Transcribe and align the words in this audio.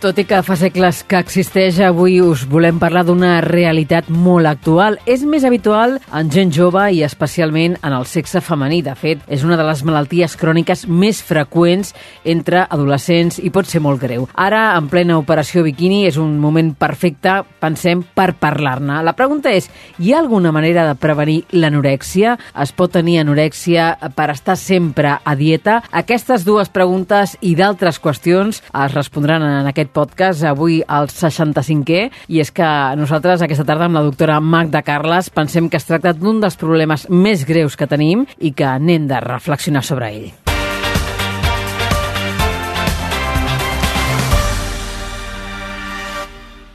Tot 0.00 0.16
i 0.16 0.22
que 0.24 0.38
fa 0.40 0.54
segles 0.56 1.02
que 1.04 1.18
existeix, 1.20 1.76
avui 1.84 2.14
us 2.24 2.46
volem 2.48 2.78
parlar 2.80 3.02
d'una 3.04 3.34
realitat 3.44 4.06
molt 4.08 4.48
actual. 4.48 4.94
És 5.04 5.20
més 5.28 5.42
habitual 5.44 5.98
en 6.16 6.30
gent 6.32 6.48
jove 6.56 6.86
i 6.96 7.02
especialment 7.04 7.74
en 7.84 7.92
el 7.92 8.06
sexe 8.08 8.40
femení. 8.40 8.78
De 8.80 8.94
fet, 8.96 9.20
és 9.28 9.44
una 9.44 9.58
de 9.60 9.66
les 9.68 9.82
malalties 9.84 10.38
cròniques 10.40 10.86
més 10.88 11.20
freqüents 11.20 11.92
entre 12.24 12.62
adolescents 12.62 13.42
i 13.44 13.52
pot 13.52 13.68
ser 13.68 13.82
molt 13.84 14.00
greu. 14.00 14.24
Ara, 14.40 14.70
en 14.78 14.88
plena 14.88 15.18
operació 15.20 15.66
biquini, 15.66 16.06
és 16.08 16.16
un 16.16 16.32
moment 16.40 16.72
perfecte, 16.80 17.42
pensem, 17.60 18.00
per 18.00 18.30
parlar-ne. 18.40 19.02
La 19.04 19.12
pregunta 19.18 19.52
és, 19.52 19.68
hi 20.00 20.14
ha 20.14 20.22
alguna 20.24 20.48
manera 20.48 20.86
de 20.88 20.96
prevenir 20.96 21.42
l'anorèxia? 21.52 22.38
Es 22.56 22.72
pot 22.72 22.96
tenir 22.96 23.18
anorèxia 23.20 23.90
per 24.16 24.30
estar 24.32 24.56
sempre 24.56 25.18
a 25.20 25.36
dieta? 25.36 25.82
Aquestes 25.92 26.48
dues 26.48 26.72
preguntes 26.72 27.36
i 27.44 27.52
d'altres 27.60 28.00
qüestions 28.00 28.64
es 28.64 28.96
respondran 28.96 29.44
en 29.44 29.68
aquest 29.68 29.89
podcast, 29.92 30.44
avui 30.48 30.80
al 30.86 31.10
65è, 31.12 32.02
i 32.32 32.40
és 32.42 32.52
que 32.54 32.70
nosaltres 33.00 33.44
aquesta 33.44 33.66
tarda 33.68 33.90
amb 33.90 34.00
la 34.00 34.04
doctora 34.06 34.40
Magda 34.40 34.84
Carles 34.86 35.30
pensem 35.34 35.68
que 35.68 35.80
es 35.80 35.88
tracta 35.88 36.14
d'un 36.16 36.40
dels 36.42 36.58
problemes 36.60 37.08
més 37.10 37.46
greus 37.48 37.76
que 37.76 37.90
tenim 37.90 38.26
i 38.38 38.54
que 38.56 38.78
n'hem 38.80 39.10
de 39.10 39.20
reflexionar 39.24 39.84
sobre 39.86 40.14
ell. 40.14 40.30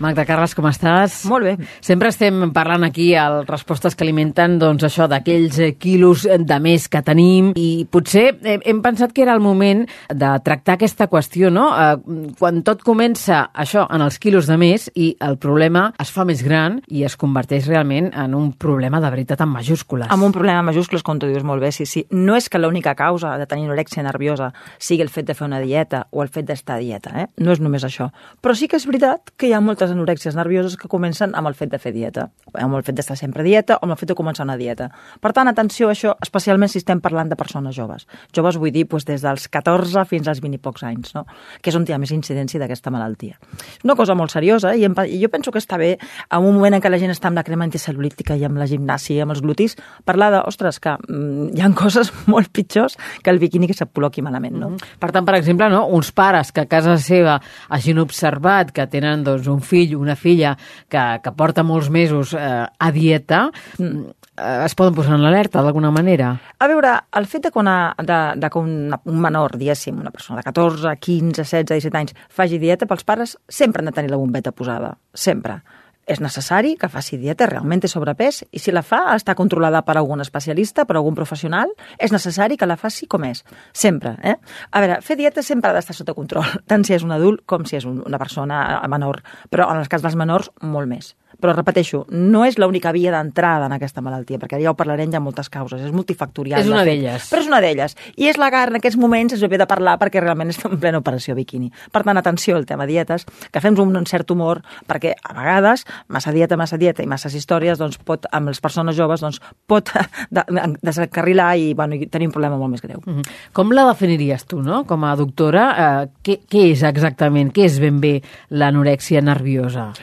Magda 0.05 0.26
Carles, 0.27 0.54
com 0.54 0.67
estàs? 0.70 1.23
Molt 1.25 1.48
bé. 1.48 1.53
Sempre 1.81 2.11
estem 2.11 2.52
parlant 2.53 2.86
aquí 2.86 3.08
al 3.17 3.39
Respostes 3.48 3.95
que 3.98 4.06
alimenten 4.06 4.59
doncs 4.61 4.86
això 4.86 5.08
d'aquells 5.09 5.58
eh, 5.58 5.72
quilos 5.81 6.28
de 6.30 6.58
més 6.61 6.86
que 6.92 7.02
tenim 7.06 7.48
i 7.58 7.88
potser 7.89 8.28
hem 8.45 8.83
pensat 8.86 9.16
que 9.16 9.23
era 9.26 9.33
el 9.33 9.42
moment 9.42 9.81
de 10.14 10.30
tractar 10.45 10.76
aquesta 10.76 11.08
qüestió, 11.09 11.50
no? 11.50 11.72
Eh, 11.73 12.36
quan 12.38 12.61
tot 12.67 12.83
comença 12.86 13.48
això 13.50 13.88
en 13.89 14.03
els 14.06 14.20
quilos 14.22 14.45
de 14.45 14.59
més 14.61 14.92
i 14.94 15.16
el 15.26 15.39
problema 15.42 15.88
es 16.02 16.14
fa 16.14 16.28
més 16.30 16.44
gran 16.45 16.78
i 16.86 17.02
es 17.08 17.17
converteix 17.17 17.66
realment 17.72 18.11
en 18.14 18.38
un 18.38 18.52
problema 18.61 19.02
de 19.02 19.09
veritat 19.09 19.42
en 19.42 19.50
majúscules. 19.56 20.11
Amb 20.14 20.30
un 20.30 20.36
problema 20.36 20.61
en 20.61 20.70
majúscules, 20.70 21.02
com 21.02 21.17
tu 21.17 21.31
dius 21.31 21.48
molt 21.48 21.66
bé, 21.66 21.73
sí, 21.73 21.89
sí. 21.89 22.06
No 22.14 22.38
és 22.38 22.52
que 22.52 22.61
l'única 22.61 22.94
causa 22.94 23.33
de 23.42 23.50
tenir 23.50 23.66
anorèxia 23.66 24.06
nerviosa 24.06 24.52
sigui 24.78 25.02
el 25.02 25.09
fet 25.09 25.26
de 25.31 25.33
fer 25.33 25.50
una 25.50 25.64
dieta 25.64 26.06
o 26.11 26.22
el 26.22 26.30
fet 26.30 26.45
d'estar 26.45 26.78
a 26.78 26.83
dieta, 26.86 27.17
eh? 27.23 27.28
No 27.42 27.58
és 27.58 27.64
només 27.64 27.88
això. 27.88 28.11
Però 28.45 28.53
sí 28.53 28.70
que 28.70 28.78
és 28.78 28.86
veritat 28.86 29.33
que 29.33 29.50
hi 29.50 29.56
ha 29.58 29.64
moltes 29.66 29.95
anorèxies 29.96 30.36
nervioses 30.36 30.76
que 30.78 30.90
comencen 30.92 31.34
amb 31.36 31.50
el 31.50 31.56
fet 31.58 31.72
de 31.72 31.80
fer 31.82 31.94
dieta, 31.96 32.30
amb 32.54 32.76
el 32.76 32.84
fet 32.86 32.98
d'estar 33.00 33.18
sempre 33.18 33.42
a 33.42 33.48
dieta 33.48 33.80
o 33.80 33.86
amb 33.88 33.96
el 33.96 34.00
fet 34.00 34.12
de 34.12 34.18
començar 34.18 34.46
una 34.46 34.58
dieta. 34.60 34.90
Per 35.22 35.32
tant, 35.34 35.48
atenció 35.48 35.90
a 35.90 35.96
això, 35.96 36.16
especialment 36.22 36.72
si 36.72 36.80
estem 36.82 37.02
parlant 37.02 37.32
de 37.32 37.38
persones 37.40 37.76
joves. 37.76 38.06
Joves 38.36 38.60
vull 38.62 38.73
dir 38.76 38.86
doncs, 38.86 39.06
des 39.08 39.23
dels 39.23 39.48
14 39.50 40.06
fins 40.10 40.28
als 40.28 40.42
20 40.44 40.60
i 40.60 40.62
pocs 40.62 40.84
anys, 40.84 41.14
no? 41.16 41.26
que 41.62 41.72
és 41.72 41.78
on 41.78 41.86
hi 41.88 41.94
ha 41.96 42.00
més 42.02 42.12
incidència 42.12 42.60
d'aquesta 42.60 42.92
malaltia. 42.92 43.40
És 43.78 43.84
una 43.84 43.96
cosa 43.96 44.16
molt 44.16 44.34
seriosa 44.34 44.76
i, 44.76 44.86
i 44.86 45.22
jo 45.22 45.30
penso 45.32 45.52
que 45.52 45.62
està 45.62 45.78
bé, 45.78 45.96
en 46.30 46.46
un 46.46 46.56
moment 46.56 46.76
en 46.76 46.84
què 46.84 46.92
la 46.92 47.00
gent 47.02 47.14
està 47.14 47.30
amb 47.30 47.40
la 47.40 47.46
crema 47.48 47.66
anticel·lulítica 47.68 48.38
i 48.38 48.46
amb 48.48 48.60
la 48.60 48.68
gimnàsia 48.70 49.20
i 49.20 49.23
amb 49.23 49.36
els 49.36 49.42
glutis, 49.46 49.78
parlar 50.06 50.32
de, 50.34 50.42
ostres, 50.46 50.80
que 50.84 50.96
mm, 50.98 51.54
hi 51.56 51.64
han 51.66 51.76
coses 51.78 52.12
molt 52.32 52.52
pitjors 52.56 52.98
que 53.23 53.34
el 53.34 53.40
biquini 53.42 53.70
que 53.70 53.78
se't 53.78 53.94
col·loqui 53.94 54.23
malament. 54.26 54.56
No? 54.56 54.70
Mm 54.70 54.76
-hmm. 54.76 55.00
Per 55.00 55.12
tant, 55.12 55.26
per 55.26 55.36
exemple, 55.36 55.70
no, 55.70 55.86
uns 55.88 56.12
pares 56.12 56.52
que 56.52 56.62
a 56.62 56.66
casa 56.66 56.98
seva 56.98 57.40
hagin 57.70 58.00
observat 58.00 58.72
que 58.72 58.88
tenen 58.88 59.23
doncs, 59.23 59.48
un 59.48 59.62
fill, 59.62 59.75
una 59.95 60.16
filla 60.16 60.56
que, 60.90 61.04
que 61.23 61.34
porta 61.36 61.64
molts 61.64 61.90
mesos 61.94 62.34
eh, 62.34 62.66
a 62.66 62.92
dieta, 62.95 63.50
mm, 63.78 64.02
eh, 64.38 64.66
es 64.66 64.76
poden 64.76 64.95
posar 64.98 65.16
en 65.17 65.26
l'alerta 65.26 65.64
d'alguna 65.64 65.92
manera? 65.92 66.33
A 66.60 66.70
veure, 66.72 66.95
el 67.20 67.30
fet 67.30 67.48
de 67.48 67.54
que, 67.54 67.60
una, 67.60 67.94
de, 67.99 68.20
de 68.42 68.49
que 68.49 68.60
un, 68.60 68.95
un 68.95 69.22
menor, 69.22 69.58
diguéssim, 69.61 69.99
una 70.02 70.14
persona 70.16 70.42
de 70.42 70.48
14, 70.49 70.98
15, 70.98 71.44
16, 71.44 71.72
17 71.72 72.02
anys, 72.02 72.16
faci 72.30 72.60
dieta, 72.61 72.89
pels 72.89 73.08
pares 73.08 73.38
sempre 73.48 73.83
han 73.83 73.92
de 73.92 73.98
tenir 73.99 74.14
la 74.14 74.22
bombeta 74.22 74.55
posada, 74.55 74.95
sempre 75.14 75.61
és 76.05 76.21
necessari 76.21 76.76
que 76.80 76.89
faci 76.92 77.17
dieta, 77.21 77.48
realment 77.49 77.82
té 77.82 77.89
sobrepès, 77.89 78.43
i 78.54 78.61
si 78.61 78.73
la 78.73 78.83
fa, 78.86 79.02
està 79.16 79.36
controlada 79.38 79.82
per 79.86 79.98
algun 79.98 80.21
especialista, 80.21 80.86
per 80.86 80.99
algun 80.99 81.17
professional, 81.17 81.73
és 81.98 82.14
necessari 82.14 82.58
que 82.58 82.70
la 82.70 82.77
faci 82.77 83.10
com 83.10 83.26
és, 83.27 83.43
sempre. 83.73 84.16
Eh? 84.23 84.38
A 84.71 84.83
veure, 84.83 85.02
fer 85.05 85.17
dieta 85.20 85.43
sempre 85.43 85.71
ha 85.71 85.77
d'estar 85.77 85.98
sota 85.98 86.16
control, 86.17 86.45
tant 86.70 86.86
si 86.86 86.95
és 86.95 87.05
un 87.05 87.16
adult 87.16 87.43
com 87.49 87.66
si 87.66 87.80
és 87.80 87.89
una 87.89 88.21
persona 88.21 88.82
menor, 88.92 89.23
però 89.49 89.70
en 89.73 89.82
el 89.82 89.89
cas 89.92 90.05
dels 90.05 90.17
menors, 90.20 90.52
molt 90.61 90.92
més. 90.92 91.16
Però 91.42 91.54
repeteixo, 91.56 92.06
no 92.10 92.46
és 92.46 92.58
l'única 92.62 92.92
via 92.96 93.12
d'entrada 93.12 93.68
en 93.68 93.76
aquesta 93.76 94.02
malaltia, 94.02 94.40
perquè 94.42 94.60
ja 94.62 94.72
ho 94.72 94.78
parlarem, 94.78 95.12
ha 95.16 95.22
moltes 95.23 95.50
causes, 95.50 95.82
és 95.82 95.94
multifactorial. 95.96 96.62
És 96.62 96.70
una 96.72 96.84
d'elles. 96.88 97.30
Però 97.32 97.42
és 97.44 97.50
una 97.50 97.62
d'elles. 97.64 97.96
I 98.18 98.30
és 98.32 98.40
la 98.42 98.50
que 98.54 98.64
en 98.70 98.80
aquests 98.80 98.98
moments 99.00 99.36
es 99.36 99.44
ve 99.44 99.60
de 99.62 99.68
parlar 99.70 99.98
perquè 100.02 100.23
realment 100.23 100.50
estem 100.54 100.76
en 100.76 100.82
plena 100.82 101.02
operació 101.02 101.36
biquini. 101.38 101.72
Per 101.92 102.04
tant, 102.04 102.18
atenció 102.18 102.58
al 102.58 102.66
tema 102.66 102.88
dietes, 102.90 103.26
que 103.52 103.62
fem 103.64 103.78
un, 103.82 103.96
un 103.96 104.08
cert 104.10 104.32
humor, 104.32 104.62
perquè 104.88 105.16
a 105.22 105.36
vegades 105.38 105.86
massa 106.08 106.34
dieta, 106.36 106.58
massa 106.58 106.80
dieta 106.82 107.04
i 107.04 107.10
masses 107.10 107.36
històries, 107.36 107.80
doncs 107.82 107.98
pot, 107.98 108.28
amb 108.32 108.52
les 108.52 108.62
persones 108.64 108.96
joves, 108.98 109.23
doncs 109.23 109.42
pot 109.67 109.92
descarrilar 110.90 111.54
i, 111.62 111.73
bueno, 111.78 111.96
i 111.96 112.10
tenir 112.12 112.30
un 112.32 112.36
problema 112.36 112.60
molt 112.60 112.72
més 112.72 112.84
greu. 112.84 113.02
Mm 113.06 113.20
-hmm. 113.20 113.40
Com 113.54 113.72
la 113.72 113.86
definiries 113.88 114.46
tu, 114.46 114.62
no?, 114.62 114.86
com 114.86 115.04
a 115.04 115.16
doctora? 115.16 115.64
Eh, 115.78 116.08
què, 116.23 116.40
què 116.50 116.72
és 116.72 116.84
exactament, 116.84 117.52
què 117.54 117.66
és 117.66 117.80
ben 117.80 118.00
bé 118.00 118.22
l'anorèxia 118.50 119.22
nerviosa? 119.22 119.94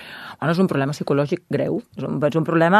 Bueno, 0.42 0.56
és 0.56 0.58
un 0.58 0.66
problema 0.66 0.90
psicològic 0.90 1.44
greu. 1.54 1.76
És 1.94 2.02
un, 2.02 2.16
és 2.26 2.34
un 2.34 2.42
problema, 2.42 2.78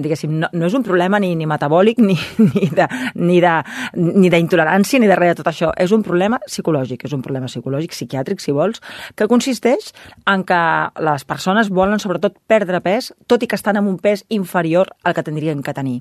diguéssim, 0.00 0.38
no, 0.40 0.48
no 0.56 0.64
és 0.64 0.72
un 0.78 0.84
problema 0.86 1.18
ni, 1.20 1.34
ni 1.36 1.44
metabòlic, 1.44 1.98
ni, 2.08 2.16
ni 2.40 2.70
de, 2.72 2.86
ni 3.20 3.36
de, 3.44 3.52
ni 4.00 4.30
d'intolerància, 4.32 5.02
ni 5.02 5.10
de 5.10 5.18
res 5.20 5.34
de 5.34 5.42
tot 5.42 5.50
això. 5.52 5.74
És 5.76 5.92
un 5.92 6.00
problema 6.06 6.38
psicològic, 6.46 7.04
és 7.04 7.12
un 7.12 7.20
problema 7.20 7.50
psicològic, 7.52 7.92
psiquiàtric, 7.92 8.40
si 8.40 8.56
vols, 8.56 8.80
que 9.12 9.28
consisteix 9.28 9.92
en 10.32 10.46
que 10.48 10.62
les 11.04 11.28
persones 11.28 11.68
volen 11.68 12.00
sobretot 12.00 12.40
perdre 12.48 12.80
pes, 12.80 13.12
tot 13.28 13.44
i 13.44 13.50
que 13.50 13.60
estan 13.60 13.76
en 13.76 13.92
un 13.92 14.00
pes 14.00 14.24
inferior 14.32 14.88
al 15.04 15.12
que 15.12 15.26
tindrien 15.28 15.60
que 15.60 15.76
tenir 15.76 16.00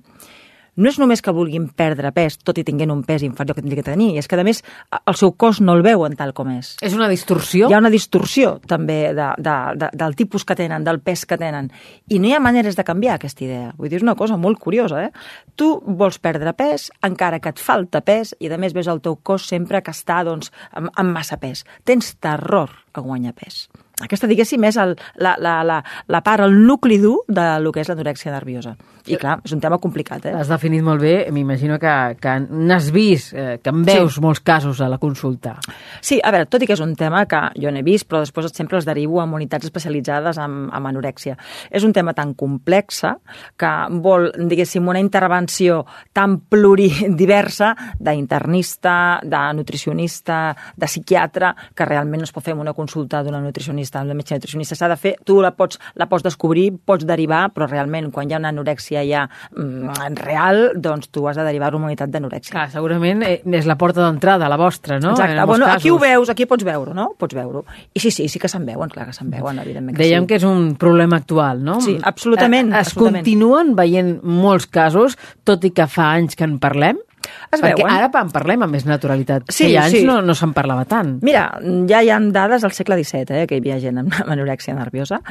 no 0.76 0.90
és 0.92 0.98
només 1.00 1.22
que 1.24 1.34
vulguin 1.36 1.68
perdre 1.72 2.12
pes, 2.16 2.38
tot 2.44 2.58
i 2.60 2.66
tinguent 2.68 2.92
un 2.92 3.04
pes 3.08 3.24
inferior 3.24 3.56
que 3.56 3.64
tindria 3.64 3.82
que 3.82 3.92
tenir, 3.92 4.10
és 4.20 4.28
que, 4.28 4.38
a 4.40 4.46
més, 4.48 4.62
el 4.98 5.18
seu 5.20 5.32
cos 5.40 5.62
no 5.64 5.76
el 5.78 5.84
veuen 5.86 6.18
tal 6.20 6.34
com 6.36 6.52
és. 6.52 6.74
És 6.86 6.96
una 6.98 7.08
distorsió? 7.12 7.70
Hi 7.70 7.78
ha 7.78 7.82
una 7.82 7.92
distorsió, 7.94 8.56
també, 8.68 9.00
de, 9.16 9.30
de, 9.40 9.56
de, 9.82 9.92
del 9.96 10.18
tipus 10.20 10.46
que 10.48 10.58
tenen, 10.60 10.84
del 10.88 11.00
pes 11.06 11.26
que 11.30 11.40
tenen. 11.42 11.72
I 12.12 12.20
no 12.20 12.30
hi 12.30 12.36
ha 12.36 12.44
maneres 12.44 12.76
de 12.76 12.88
canviar 12.88 13.16
aquesta 13.16 13.46
idea. 13.46 13.72
Vull 13.78 13.92
dir, 13.92 14.02
és 14.02 14.06
una 14.06 14.18
cosa 14.20 14.38
molt 14.38 14.60
curiosa, 14.60 15.06
eh? 15.08 15.12
Tu 15.56 15.70
vols 15.86 16.20
perdre 16.20 16.56
pes, 16.58 16.90
encara 17.06 17.40
que 17.40 17.56
et 17.56 17.62
falta 17.62 18.04
pes, 18.06 18.36
i, 18.40 18.52
a 18.52 18.60
més, 18.62 18.76
ves 18.76 18.92
el 18.92 19.04
teu 19.06 19.16
cos 19.24 19.48
sempre 19.48 19.84
que 19.86 19.96
està, 19.96 20.24
doncs, 20.28 20.52
amb, 20.76 20.92
amb 20.92 21.16
massa 21.16 21.40
pes. 21.42 21.66
Tens 21.88 22.16
terror 22.20 22.74
a 22.94 23.04
guanyar 23.04 23.36
pes. 23.36 23.66
Aquesta, 24.04 24.28
diguéssim, 24.28 24.64
és 24.68 24.76
el, 24.82 24.92
la, 25.24 25.38
la, 25.40 25.62
la, 25.64 25.80
la 26.12 26.20
part, 26.26 26.44
el 26.44 26.58
nucli 26.68 26.98
dur 27.00 27.22
de 27.32 27.46
lo 27.64 27.72
que 27.72 27.80
és 27.80 27.88
l'anorèxia 27.88 28.34
nerviosa. 28.34 28.76
I 29.06 29.20
clar, 29.22 29.38
és 29.46 29.54
un 29.54 29.62
tema 29.62 29.78
complicat, 29.78 30.26
eh? 30.26 30.34
Has 30.36 30.50
definit 30.50 30.82
molt 30.84 31.00
bé, 31.04 31.14
m'imagino 31.32 31.78
que, 31.80 31.94
que 32.20 32.34
n'has 32.42 32.90
vist, 32.92 33.36
eh, 33.38 33.60
que 33.62 33.72
en 33.72 33.84
veus 33.86 34.18
sí. 34.18 34.24
molts 34.24 34.42
casos 34.44 34.82
a 34.82 34.90
la 34.90 34.98
consulta. 34.98 35.54
Sí, 36.02 36.18
a 36.18 36.34
veure, 36.34 36.50
tot 36.50 36.66
i 36.66 36.68
que 36.68 36.74
és 36.76 36.82
un 36.84 36.96
tema 36.98 37.22
que 37.30 37.40
jo 37.62 37.72
n'he 37.72 37.86
vist, 37.86 38.08
però 38.10 38.24
després 38.24 38.50
sempre 38.52 38.80
els 38.80 38.88
derivo 38.88 39.22
a 39.22 39.28
unitats 39.30 39.70
especialitzades 39.70 40.42
en, 40.42 40.58
en 40.74 40.90
anorèxia. 40.90 41.38
És 41.70 41.86
un 41.86 41.94
tema 41.94 42.16
tan 42.18 42.34
complexa 42.34 43.14
que 43.56 43.72
vol, 44.02 44.32
diguéssim, 44.50 44.90
una 44.90 45.04
intervenció 45.04 45.84
tan 46.12 46.40
pluridiversa 46.50 47.76
d'internista, 48.02 49.22
de 49.24 49.46
nutricionista, 49.54 50.42
de 50.76 50.90
psiquiatre, 50.90 51.54
que 51.78 51.88
realment 51.88 52.26
no 52.26 52.28
es 52.28 52.34
pot 52.34 52.44
fer 52.44 52.58
una 52.58 52.74
consulta 52.74 53.22
d'una 53.24 53.44
nutricionista 53.44 53.85
nutricionista, 53.86 54.04
la 54.04 54.14
metge 54.14 54.36
nutricionista 54.36 54.76
s'ha 54.76 54.90
de 54.90 54.98
fer, 54.98 55.16
tu 55.26 55.42
la 55.42 55.52
pots, 55.56 55.80
la 55.96 56.08
pots 56.08 56.24
descobrir, 56.24 56.74
pots 56.86 57.06
derivar, 57.06 57.52
però 57.54 57.68
realment 57.70 58.12
quan 58.12 58.30
hi 58.30 58.36
ha 58.36 58.40
una 58.40 58.50
anorèxia 58.50 59.04
ja 59.06 59.26
mm, 59.56 60.16
real, 60.22 60.74
doncs 60.76 61.10
tu 61.10 61.28
has 61.28 61.38
de 61.38 61.46
derivar 61.46 61.74
a 61.74 61.78
una 61.78 61.88
unitat 61.88 62.10
d'anorèxia. 62.10 62.54
Clar, 62.54 62.68
segurament 62.74 63.24
eh, 63.24 63.42
és 63.46 63.66
la 63.66 63.78
porta 63.78 64.02
d'entrada, 64.04 64.50
la 64.50 64.58
vostra, 64.58 65.00
no? 65.00 65.14
Exacte, 65.16 65.46
bueno, 65.46 65.66
casos. 65.66 65.82
aquí 65.82 65.92
ho 65.92 66.00
veus, 66.00 66.30
aquí 66.30 66.46
pots 66.46 66.66
veure, 66.66 66.94
no? 66.94 67.12
Pots 67.18 67.36
veure-ho. 67.36 67.66
I 67.94 68.00
sí, 68.04 68.12
sí, 68.12 68.28
sí 68.30 68.40
que 68.42 68.50
se'n 68.52 68.66
veuen, 68.66 68.90
clar 68.90 69.10
que 69.10 69.16
se'n 69.16 69.32
veuen, 69.32 69.60
evidentment 69.60 69.98
que 69.98 70.04
Dèiem 70.04 70.26
sí. 70.26 70.32
que 70.32 70.40
és 70.40 70.48
un 70.48 70.76
problema 70.80 71.20
actual, 71.22 71.64
no? 71.64 71.80
Sí, 71.82 71.98
absolutament. 72.02 72.74
Eh, 72.74 72.82
es 72.82 72.94
absolutament. 72.94 73.24
continuen 73.24 73.76
veient 73.78 74.16
molts 74.24 74.68
casos, 74.68 75.20
tot 75.46 75.66
i 75.66 75.74
que 75.76 75.88
fa 75.92 76.14
anys 76.16 76.38
que 76.38 76.48
en 76.48 76.60
parlem? 76.62 77.02
Es 77.52 77.62
Perquè 77.62 77.84
veuen. 77.84 77.92
ara 77.92 78.10
en 78.22 78.32
parlem 78.34 78.66
amb 78.66 78.76
més 78.76 78.86
naturalitat. 78.88 79.50
Sí, 79.50 79.70
Feia 79.70 79.86
anys 79.86 80.00
sí. 80.00 80.06
no, 80.08 80.20
no 80.26 80.36
se'n 80.38 80.54
parlava 80.56 80.86
tant. 80.90 81.18
Mira, 81.26 81.48
ja 81.90 82.02
hi 82.04 82.10
ha 82.12 82.20
dades 82.34 82.66
del 82.66 82.74
segle 82.76 82.98
XVII, 83.02 83.42
eh, 83.42 83.48
que 83.48 83.58
hi 83.58 83.64
havia 83.64 83.80
gent 83.80 84.02
amb, 84.04 84.16
anorèxia 84.36 84.76
nerviosa. 84.78 85.22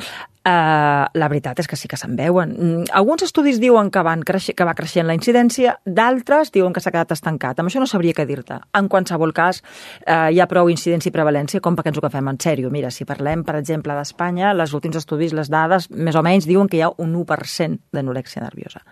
Uh, 0.45 1.07
la 1.17 1.29
veritat 1.33 1.63
és 1.63 1.69
que 1.71 1.77
sí 1.81 1.89
que 1.89 1.97
se'n 1.97 2.19
veuen. 2.19 2.51
Mm, 2.53 2.91
Alguns 2.93 3.25
estudis 3.25 3.57
diuen 3.63 3.89
que, 3.91 4.03
van 4.05 4.21
creixer, 4.29 4.53
que 4.53 4.67
va 4.69 4.75
creixent 4.77 5.09
la 5.09 5.17
incidència, 5.17 5.79
d'altres 5.87 6.53
diuen 6.53 6.75
que 6.77 6.83
s'ha 6.85 6.93
quedat 6.93 7.15
estancat. 7.17 7.61
Amb 7.61 7.71
això 7.73 7.81
no 7.81 7.89
sabria 7.89 8.13
què 8.13 8.27
dir-te. 8.29 8.61
En 8.77 8.91
qualsevol 8.93 9.33
cas, 9.33 9.63
uh, 10.05 10.29
hi 10.29 10.43
ha 10.45 10.49
prou 10.51 10.69
incidència 10.69 11.09
i 11.09 11.17
prevalència 11.17 11.65
com 11.65 11.79
perquè 11.79 11.95
ens 11.95 12.01
ho 12.01 12.05
agafem 12.05 12.29
en 12.29 12.41
sèrio. 12.45 12.73
Mira, 12.75 12.93
si 12.93 13.09
parlem, 13.09 13.45
per 13.45 13.57
exemple, 13.63 13.97
d'Espanya, 13.97 14.53
els 14.53 14.77
últims 14.77 15.01
estudis, 15.01 15.33
les 15.33 15.49
dades, 15.49 15.89
més 15.91 16.17
o 16.17 16.23
menys, 16.23 16.45
diuen 16.45 16.69
que 16.69 16.77
hi 16.77 16.85
ha 16.85 16.93
un 16.93 17.17
1% 17.25 17.81
d'anorèxia 17.97 18.45
nerviosa 18.45 18.85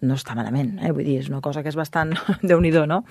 no 0.00 0.14
està 0.14 0.36
malament, 0.38 0.76
eh? 0.78 0.92
vull 0.94 1.06
dir, 1.06 1.18
és 1.22 1.28
una 1.30 1.40
cosa 1.44 1.62
que 1.64 1.72
és 1.72 1.78
bastant 1.78 2.14
déu 2.48 2.60
nhi 2.62 2.70
no? 2.86 3.02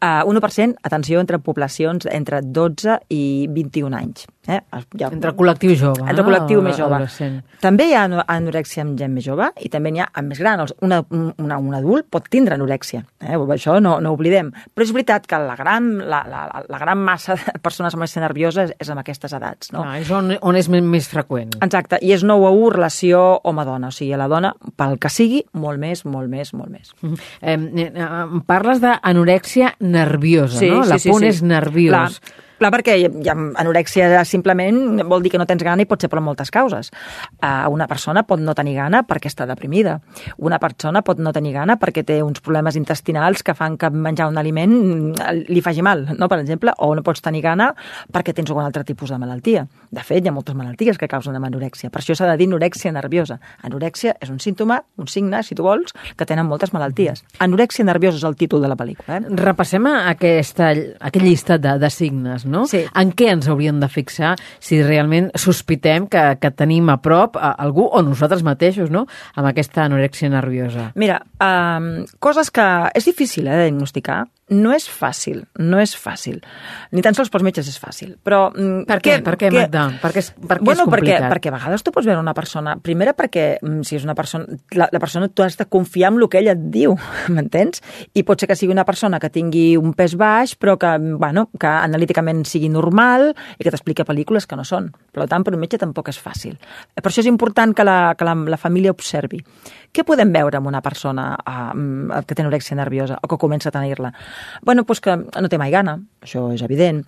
Uh, 0.00 0.22
1%, 0.24 0.78
atenció, 0.88 1.20
entre 1.20 1.38
poblacions 1.38 2.06
entre 2.10 2.40
12 2.42 3.00
i 3.12 3.48
21 3.52 3.96
anys. 3.96 4.26
Eh? 4.48 4.58
Entre 4.72 5.30
el 5.30 5.36
col·lectiu 5.36 5.74
jove. 5.76 6.00
entre 6.08 6.24
col·lectiu 6.24 6.62
més 6.64 6.76
jove. 6.78 6.96
Adolescent. 6.96 7.42
També 7.60 7.90
hi 7.90 7.94
ha 7.94 8.04
ano- 8.08 8.24
anorèxia 8.26 8.82
amb 8.82 8.96
gent 8.98 9.12
més 9.12 9.24
jove 9.26 9.50
i 9.60 9.68
també 9.68 9.92
n'hi 9.92 10.00
ha 10.00 10.08
amb 10.14 10.32
més 10.32 10.40
gran. 10.40 10.62
Una, 10.80 11.02
una, 11.10 11.58
un 11.58 11.74
adult 11.76 12.08
pot 12.10 12.28
tindre 12.32 12.56
anorèxia, 12.56 13.04
eh? 13.20 13.36
això 13.36 13.76
no, 13.80 13.98
no 14.00 14.14
oblidem. 14.16 14.50
Però 14.74 14.86
és 14.86 14.92
veritat 14.96 15.26
que 15.28 15.38
la 15.44 15.56
gran, 15.56 15.92
la, 15.98 16.22
la, 16.26 16.64
la 16.66 16.80
gran 16.80 16.98
massa 17.04 17.36
de 17.36 17.58
persones 17.60 17.94
anorèxia 17.94 18.24
nerviosa 18.24 18.66
és, 18.72 18.90
amb 18.90 19.04
aquestes 19.04 19.36
edats. 19.36 19.72
No? 19.76 19.84
Ah, 19.84 19.98
és 20.00 20.10
on, 20.10 20.32
on 20.40 20.56
és 20.56 20.68
més, 20.72 20.82
més 20.82 21.08
freqüent. 21.08 21.58
Exacte, 21.60 22.00
i 22.00 22.14
és 22.16 22.24
9 22.24 22.48
a 22.48 22.50
1 22.56 22.74
relació 22.78 23.22
home-dona, 23.44 23.92
o 23.92 23.94
sigui, 23.94 24.14
a 24.16 24.20
la 24.20 24.28
dona, 24.32 24.54
pel 24.76 24.96
que 24.98 25.12
sigui, 25.12 25.44
molt 25.52 25.78
més, 25.82 26.06
molt 26.08 26.32
més, 26.32 26.54
molt 26.56 26.72
més. 26.72 26.94
Eh, 27.42 27.56
eh, 27.56 27.90
em 28.00 28.40
parles 28.48 28.80
d'anorèxia 28.80 29.74
nerviosa, 29.80 30.64
no? 30.64 30.84
La 30.88 30.96
punt 31.04 31.28
és 31.28 31.42
nerviós. 31.44 32.20
Clar, 32.20 32.48
clar, 32.60 32.70
perquè 32.74 32.96
hi 33.00 33.08
ha, 33.28 33.36
anorèxia 33.62 34.22
simplement 34.28 35.02
vol 35.08 35.24
dir 35.24 35.32
que 35.34 35.40
no 35.40 35.46
tens 35.48 35.64
gana 35.66 35.84
i 35.84 35.88
pot 35.90 36.02
ser 36.02 36.10
per 36.12 36.22
moltes 36.24 36.52
causes. 36.54 36.92
Uh, 37.40 37.66
una 37.72 37.88
persona 37.90 38.24
pot 38.28 38.42
no 38.42 38.54
tenir 38.56 38.76
gana 38.78 39.02
perquè 39.08 39.30
està 39.32 39.48
deprimida. 39.48 39.98
Una 40.38 40.60
persona 40.62 41.02
pot 41.06 41.20
no 41.22 41.34
tenir 41.36 41.54
gana 41.56 41.78
perquè 41.80 42.04
té 42.06 42.20
uns 42.22 42.42
problemes 42.44 42.78
intestinals 42.80 43.44
que 43.46 43.56
fan 43.56 43.78
que 43.80 43.90
menjar 43.90 44.30
un 44.30 44.38
aliment 44.40 44.76
mm, 44.76 45.46
li 45.48 45.64
faci 45.64 45.82
mal, 45.82 46.06
no? 46.16 46.28
per 46.28 46.40
exemple, 46.42 46.74
o 46.78 46.92
no 46.94 47.04
pots 47.06 47.24
tenir 47.24 47.42
gana 47.44 47.72
perquè 48.12 48.36
tens 48.36 48.50
algun 48.50 48.66
altre 48.66 48.84
tipus 48.84 49.10
de 49.10 49.20
malaltia. 49.20 49.66
De 49.90 50.02
fet, 50.06 50.22
hi 50.22 50.30
ha 50.30 50.34
moltes 50.34 50.54
malalties 50.54 50.98
que 50.98 51.08
causen 51.10 51.34
anorèxia. 51.34 51.90
Per 51.90 51.98
això 51.98 52.14
s'ha 52.14 52.28
de 52.30 52.36
dir 52.38 52.46
anorèxia 52.46 52.92
nerviosa. 52.94 53.40
Anorèxia 53.66 54.14
és 54.22 54.30
un 54.30 54.38
símptoma, 54.38 54.78
un 55.02 55.08
signe, 55.10 55.42
si 55.42 55.56
tu 55.58 55.64
vols, 55.66 55.94
que 56.16 56.26
tenen 56.28 56.46
moltes 56.46 56.70
malalties. 56.74 57.24
Anorèxia 57.42 57.86
nerviosa 57.88 58.20
és 58.20 58.26
el 58.28 58.36
títol 58.38 58.62
de 58.62 58.70
la 58.70 58.78
pel·lícula. 58.78 59.18
Eh? 59.18 59.34
Repassem 59.40 59.88
aquesta, 59.90 60.70
aquest 61.10 61.26
llistat 61.26 61.64
de, 61.64 61.74
de 61.82 61.90
signes, 61.90 62.46
no? 62.46 62.66
Sí. 62.70 62.84
En 63.02 63.10
què 63.16 63.32
ens 63.34 63.50
hauríem 63.50 63.80
de 63.82 63.90
fixar 63.90 64.36
si 64.62 64.78
realment 64.82 65.30
sospitem 65.34 66.06
que, 66.10 66.24
que 66.40 66.52
tenim 66.54 66.90
a 66.92 67.00
prop 67.02 67.38
a 67.40 67.56
algú 67.58 67.88
o 67.90 68.04
nosaltres 68.06 68.46
mateixos, 68.46 68.92
no?, 68.94 69.06
amb 69.34 69.50
aquesta 69.50 69.88
anorèxia 69.88 70.30
nerviosa. 70.30 70.90
Mira, 70.94 71.20
um, 71.42 72.06
coses 72.22 72.52
que 72.54 72.66
és 72.94 73.10
difícil 73.10 73.48
eh, 73.48 73.56
de 73.56 73.70
diagnosticar. 73.70 74.24
No 74.50 74.72
és 74.74 74.88
fàcil, 74.90 75.44
no 75.62 75.78
és 75.78 75.92
fàcil. 75.94 76.40
Ni 76.90 77.02
tan 77.06 77.14
sols 77.14 77.30
pels 77.30 77.44
metges 77.46 77.68
és 77.70 77.76
fàcil. 77.78 78.16
Però, 78.26 78.48
mm, 78.50 78.82
Per 78.88 78.98
què, 79.04 79.20
per 79.22 79.36
què, 79.38 79.50
Magda? 79.54 79.84
Per 80.02 80.10
què 80.10 80.18
és, 80.18 80.30
per 80.32 80.58
què 80.58 80.64
bueno, 80.64 80.82
és 80.82 80.88
complicat? 80.88 81.20
perquè, 81.22 81.30
perquè 81.30 81.52
a 81.52 81.54
vegades 81.56 81.84
tu 81.86 81.92
pots 81.94 82.06
veure 82.06 82.18
una 82.18 82.34
persona... 82.34 82.76
Primera 82.82 83.14
perquè 83.14 83.58
mm, 83.62 83.82
si 83.86 83.96
és 83.96 84.04
una 84.04 84.16
persona... 84.18 84.46
La, 84.74 84.88
la 84.90 84.98
persona 84.98 85.28
tu 85.28 85.44
has 85.44 85.56
de 85.56 85.66
confiar 85.66 86.10
en 86.10 86.18
el 86.18 86.28
que 86.28 86.40
ella 86.42 86.56
et 86.58 86.64
diu, 86.74 86.96
m'entens? 87.34 87.82
I 88.14 88.24
pot 88.26 88.40
ser 88.40 88.48
que 88.50 88.56
sigui 88.58 88.72
una 88.74 88.84
persona 88.84 89.20
que 89.20 89.30
tingui 89.30 89.76
un 89.78 89.94
pes 89.94 90.16
baix, 90.18 90.56
però 90.58 90.76
que, 90.80 90.96
bueno, 90.98 91.48
que 91.58 91.70
analíticament 91.70 92.42
sigui 92.44 92.68
normal 92.68 93.30
i 93.58 93.62
que 93.62 93.70
t'explica 93.70 94.04
pel·lícules 94.08 94.46
que 94.50 94.58
no 94.58 94.64
són. 94.66 94.90
Per 95.14 95.28
tant, 95.30 95.46
per 95.46 95.54
un 95.54 95.62
metge 95.62 95.78
tampoc 95.78 96.10
és 96.10 96.18
fàcil. 96.18 96.58
Per 96.94 97.06
això 97.06 97.22
és 97.22 97.30
important 97.30 97.74
que 97.76 97.86
la, 97.86 98.16
que 98.18 98.26
la, 98.26 98.34
la 98.34 98.58
família 98.58 98.90
observi. 98.90 99.44
Què 99.90 100.04
podem 100.06 100.30
veure 100.34 100.58
en 100.58 100.66
una 100.66 100.82
persona 100.82 101.32
uh, 101.38 102.20
que 102.26 102.34
té 102.34 102.42
anorèxia 102.42 102.78
nerviosa 102.78 103.18
o 103.22 103.30
que 103.30 103.38
comença 103.38 103.70
a 103.70 103.74
tenir-la? 103.74 104.12
Bueno, 104.62 104.84
doncs 104.84 105.02
que 105.04 105.16
no 105.16 105.50
té 105.50 105.58
mai 105.60 105.70
gana, 105.72 105.98
això 106.24 106.46
és 106.54 106.62
evident, 106.66 107.02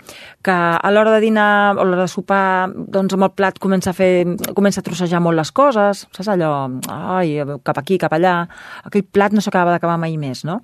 que 0.45 0.53
a 0.55 0.93
l'hora 0.93 1.15
de 1.17 1.21
dinar 1.25 1.75
o 1.77 1.83
a 1.83 1.89
l'hora 1.89 2.07
de 2.07 2.13
sopar, 2.13 2.71
doncs 2.73 3.17
amb 3.17 3.29
el 3.29 3.35
plat 3.37 3.59
comença 3.63 3.91
a 3.93 3.97
fer, 3.97 4.25
comença 4.57 4.81
a 4.81 4.87
trossejar 4.87 5.21
molt 5.25 5.39
les 5.39 5.53
coses, 5.53 6.07
saps 6.13 6.33
allò, 6.33 6.53
ai, 6.93 7.37
cap 7.65 7.83
aquí, 7.83 7.99
cap 8.01 8.15
allà, 8.17 8.41
aquell 8.85 9.05
plat 9.05 9.37
no 9.37 9.45
s'acaba 9.45 9.75
d'acabar 9.75 9.99
mai 10.01 10.17
més, 10.17 10.47
no? 10.49 10.61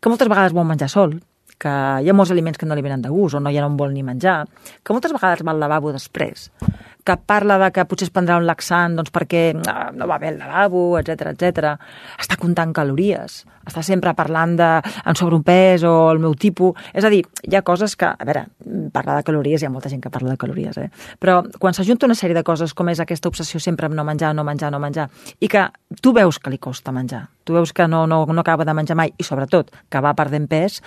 Que 0.00 0.12
moltes 0.12 0.30
vegades 0.30 0.56
vol 0.56 0.66
menjar 0.68 0.90
sol, 0.92 1.18
que 1.58 1.72
hi 2.02 2.10
ha 2.10 2.16
molts 2.16 2.32
aliments 2.34 2.58
que 2.58 2.66
no 2.66 2.76
li 2.76 2.82
venen 2.84 3.02
de 3.04 3.12
gust 3.12 3.38
o 3.38 3.40
no 3.40 3.52
ja 3.54 3.62
no 3.64 3.70
en 3.72 3.78
vol 3.78 3.94
ni 3.94 4.02
menjar, 4.06 4.42
que 4.82 4.96
moltes 4.96 5.14
vegades 5.14 5.44
va 5.46 5.54
al 5.54 5.62
lavabo 5.62 5.92
després, 5.94 6.50
que 7.04 7.16
parla 7.30 7.58
de 7.62 7.70
que 7.74 7.86
potser 7.88 8.08
es 8.08 8.14
prendrà 8.14 8.38
un 8.40 8.48
laxant 8.48 8.96
doncs 8.98 9.12
perquè 9.14 9.44
ah, 9.70 9.90
no 9.94 10.08
va 10.10 10.18
bé 10.18 10.32
al 10.32 10.40
lavabo, 10.40 10.86
etc 11.00 11.30
etc. 11.34 11.74
Està 12.20 12.38
comptant 12.40 12.74
calories, 12.76 13.44
està 13.66 13.82
sempre 13.82 14.14
parlant 14.14 14.56
de 14.58 14.70
en 14.84 15.18
sobre 15.18 15.36
un 15.36 15.44
pes 15.44 15.84
o 15.84 15.94
el 16.12 16.20
meu 16.22 16.34
tipus. 16.34 16.78
És 16.92 17.04
a 17.04 17.10
dir, 17.12 17.22
hi 17.42 17.56
ha 17.56 17.62
coses 17.66 17.96
que, 17.96 18.08
a 18.08 18.26
veure, 18.28 18.46
parlar 18.92 19.18
de 19.18 19.26
calories, 19.26 19.62
hi 19.62 19.68
ha 19.68 19.72
molta 19.72 19.90
gent 19.92 20.02
que 20.02 20.12
parla 20.12 20.34
de 20.34 20.40
calories, 20.40 20.78
eh? 20.78 20.90
però 21.20 21.40
quan 21.60 21.74
s'ajunta 21.74 22.06
una 22.06 22.16
sèrie 22.18 22.36
de 22.36 22.44
coses 22.46 22.74
com 22.74 22.88
és 22.92 23.00
aquesta 23.00 23.30
obsessió 23.30 23.60
sempre 23.60 23.88
amb 23.88 23.96
no 23.96 24.04
menjar, 24.06 24.34
no 24.34 24.44
menjar, 24.44 24.70
no 24.72 24.80
menjar, 24.82 25.08
i 25.40 25.48
que 25.50 25.66
tu 26.00 26.12
veus 26.16 26.38
que 26.38 26.52
li 26.52 26.58
costa 26.58 26.92
menjar, 26.92 27.24
tu 27.44 27.56
veus 27.56 27.72
que 27.72 27.86
no, 27.88 28.04
no, 28.06 28.24
no 28.26 28.40
acaba 28.40 28.64
de 28.64 28.74
menjar 28.74 28.96
mai, 28.98 29.12
i 29.16 29.26
sobretot 29.26 29.72
que 29.90 30.02
va 30.04 30.14
perdent 30.18 30.48
pes, 30.50 30.80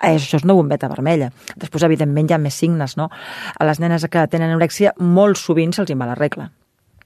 eh, 0.00 0.14
això 0.14 0.40
és 0.40 0.44
una 0.46 0.56
bombeta 0.56 0.90
vermella. 0.90 1.30
Després, 1.56 1.86
evidentment, 1.86 2.30
hi 2.30 2.36
ha 2.36 2.42
més 2.42 2.58
signes, 2.58 2.96
no? 3.00 3.10
A 3.58 3.68
les 3.68 3.80
nenes 3.82 4.06
que 4.10 4.26
tenen 4.30 4.52
anorèxia, 4.52 4.94
molt 4.98 5.40
sovint 5.40 5.74
se'ls 5.74 5.90
en 5.94 6.00
va 6.00 6.10
la 6.12 6.18
regla. 6.18 6.50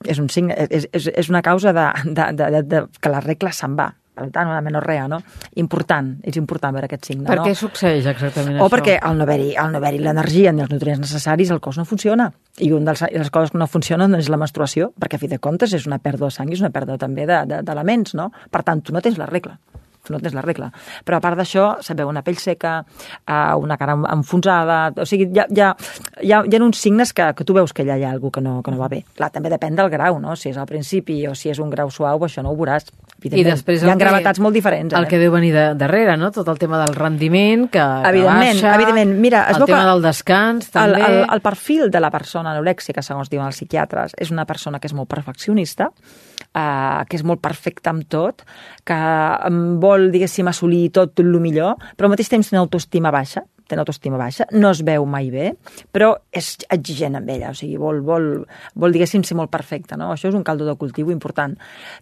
És, 0.06 0.20
un 0.22 0.28
signe, 0.30 0.54
és, 0.70 0.86
és, 0.94 1.08
és 1.10 1.30
una 1.32 1.42
causa 1.42 1.72
de, 1.74 1.88
de, 2.04 2.28
de, 2.38 2.50
de, 2.54 2.62
de 2.62 2.84
que 3.00 3.10
la 3.12 3.22
regla 3.24 3.52
se'n 3.54 3.74
va. 3.78 3.90
Per 4.18 4.30
tant, 4.34 4.48
una 4.50 4.60
menorrea, 4.60 5.06
no? 5.08 5.20
Important, 5.62 6.16
és 6.26 6.36
important 6.40 6.74
veure 6.74 6.88
aquest 6.90 7.06
signe, 7.06 7.24
Per 7.28 7.36
no? 7.38 7.44
què 7.46 7.54
succeeix 7.54 8.06
exactament 8.10 8.58
O 8.60 8.64
això? 8.66 8.72
perquè 8.76 8.98
al 9.00 9.16
no 9.16 9.22
haver-hi 9.28 9.54
no 9.70 9.78
haver 9.78 9.92
l'energia 10.00 10.52
ni 10.52 10.62
els 10.64 10.70
nutrients 10.70 11.00
necessaris, 11.00 11.50
el 11.54 11.60
cos 11.60 11.78
no 11.78 11.84
funciona. 11.84 12.32
I 12.58 12.72
un 12.72 12.84
dels, 12.84 13.04
les 13.12 13.30
coses 13.30 13.52
que 13.52 13.58
no 13.58 13.66
funcionen 13.70 14.14
és 14.18 14.28
la 14.28 14.36
menstruació, 14.36 14.92
perquè 14.98 15.14
a 15.16 15.18
fi 15.22 15.28
de 15.28 15.38
comptes 15.38 15.72
és 15.72 15.86
una 15.86 15.98
pèrdua 16.02 16.28
de 16.28 16.34
sang 16.34 16.50
i 16.50 16.54
és 16.58 16.60
una 16.60 16.70
pèrdua 16.74 16.98
també 16.98 17.26
de- 17.26 17.44
de- 17.46 17.62
d'elements, 17.62 18.14
no? 18.14 18.32
Per 18.50 18.62
tant, 18.62 18.82
tu 18.82 18.92
no 18.92 19.00
tens 19.00 19.18
la 19.18 19.26
regla 19.26 19.58
tu 20.08 20.14
no 20.14 20.20
tens 20.20 20.32
la 20.32 20.40
regla. 20.40 20.70
Però 21.04 21.18
a 21.18 21.20
part 21.20 21.36
d'això, 21.36 21.82
se 21.84 21.92
veu 21.92 22.08
una 22.08 22.22
pell 22.22 22.38
seca, 22.40 22.78
eh, 23.26 23.54
una 23.60 23.76
cara 23.76 23.92
enfonsada... 24.14 24.92
O 24.96 25.04
sigui, 25.04 25.26
hi 25.34 25.38
ha, 25.42 25.44
hi 25.52 25.60
ha, 25.60 25.76
hi 26.22 26.32
ha, 26.32 26.38
hi 26.48 26.56
ha 26.56 26.62
uns 26.64 26.78
signes 26.80 27.12
que, 27.12 27.26
que 27.36 27.44
tu 27.44 27.52
veus 27.52 27.74
que 27.74 27.82
allà 27.84 27.98
hi 27.98 28.04
ha 28.06 28.12
alguna 28.14 28.32
que 28.32 28.40
no, 28.40 28.62
que 28.62 28.70
no 28.72 28.78
va 28.80 28.88
bé. 28.88 29.02
Clar, 29.18 29.28
també 29.34 29.50
depèn 29.52 29.76
del 29.76 29.90
grau, 29.92 30.16
no? 30.22 30.34
Si 30.36 30.48
és 30.48 30.56
al 30.56 30.64
principi 30.70 31.26
o 31.28 31.34
si 31.34 31.50
és 31.52 31.58
un 31.60 31.68
grau 31.68 31.90
suau, 31.90 32.24
això 32.24 32.40
no 32.42 32.54
ho 32.54 32.56
veuràs. 32.56 32.86
I 33.18 33.42
després 33.42 33.82
hi 33.82 33.88
ha 33.88 33.92
el 33.92 33.98
que- 33.98 34.04
gravetats 34.04 34.38
molt 34.38 34.54
diferents. 34.54 34.94
El 34.94 35.04
eh? 35.04 35.08
que 35.10 35.18
deu 35.18 35.32
venir 35.34 35.50
de, 35.52 35.64
darrere, 35.74 36.16
no? 36.16 36.30
Tot 36.30 36.46
el 36.48 36.58
tema 36.58 36.78
del 36.84 36.94
rendiment, 36.94 37.66
que, 37.66 37.80
que 37.82 38.10
Evidentment, 38.12 38.60
baixa, 38.62 38.74
evidentment. 38.76 39.16
Mira, 39.18 39.42
es 39.50 39.56
el 39.56 39.64
tema 39.64 39.80
que 39.82 39.90
del 39.90 40.02
descans, 40.02 40.68
el, 40.68 40.72
també... 40.72 41.02
el, 41.02 41.18
el 41.34 41.42
perfil 41.42 41.90
de 41.90 42.00
la 42.00 42.12
persona 42.14 42.54
anorèxica, 42.54 43.02
segons 43.02 43.30
diuen 43.32 43.50
els 43.50 43.58
psiquiatres, 43.58 44.14
és 44.16 44.30
una 44.30 44.46
persona 44.46 44.78
que 44.78 44.86
és 44.86 44.94
molt 44.94 45.10
perfeccionista, 45.10 45.90
eh, 46.54 47.04
que 47.10 47.18
és 47.18 47.24
molt 47.26 47.42
perfecta 47.42 47.90
amb 47.90 48.06
tot, 48.06 48.46
que 48.86 49.00
vol, 49.82 50.10
diguéssim, 50.14 50.46
assolir 50.46 50.88
tot 50.94 51.18
el 51.18 51.34
millor, 51.42 51.74
però 51.96 52.06
al 52.06 52.14
mateix 52.14 52.30
temps 52.30 52.48
té 52.48 52.54
una 52.54 52.62
autoestima 52.68 53.10
baixa, 53.10 53.42
té 53.68 53.76
una 53.76 53.84
autoestima 53.84 54.18
baixa, 54.18 54.46
no 54.56 54.72
es 54.72 54.80
veu 54.86 55.04
mai 55.08 55.28
bé, 55.32 55.52
però 55.92 56.14
és 56.32 56.54
exigent 56.72 57.18
amb 57.18 57.28
ella, 57.30 57.52
o 57.52 57.56
sigui, 57.58 57.76
vol, 57.80 58.00
vol, 58.06 58.28
vol 58.74 58.94
diguéssim, 58.94 59.24
ser 59.28 59.36
molt 59.38 59.52
perfecta, 59.52 59.98
no? 60.00 60.10
Això 60.14 60.30
és 60.30 60.36
un 60.38 60.44
caldo 60.46 60.66
de 60.66 60.74
cultiu 60.80 61.12
important. 61.12 61.54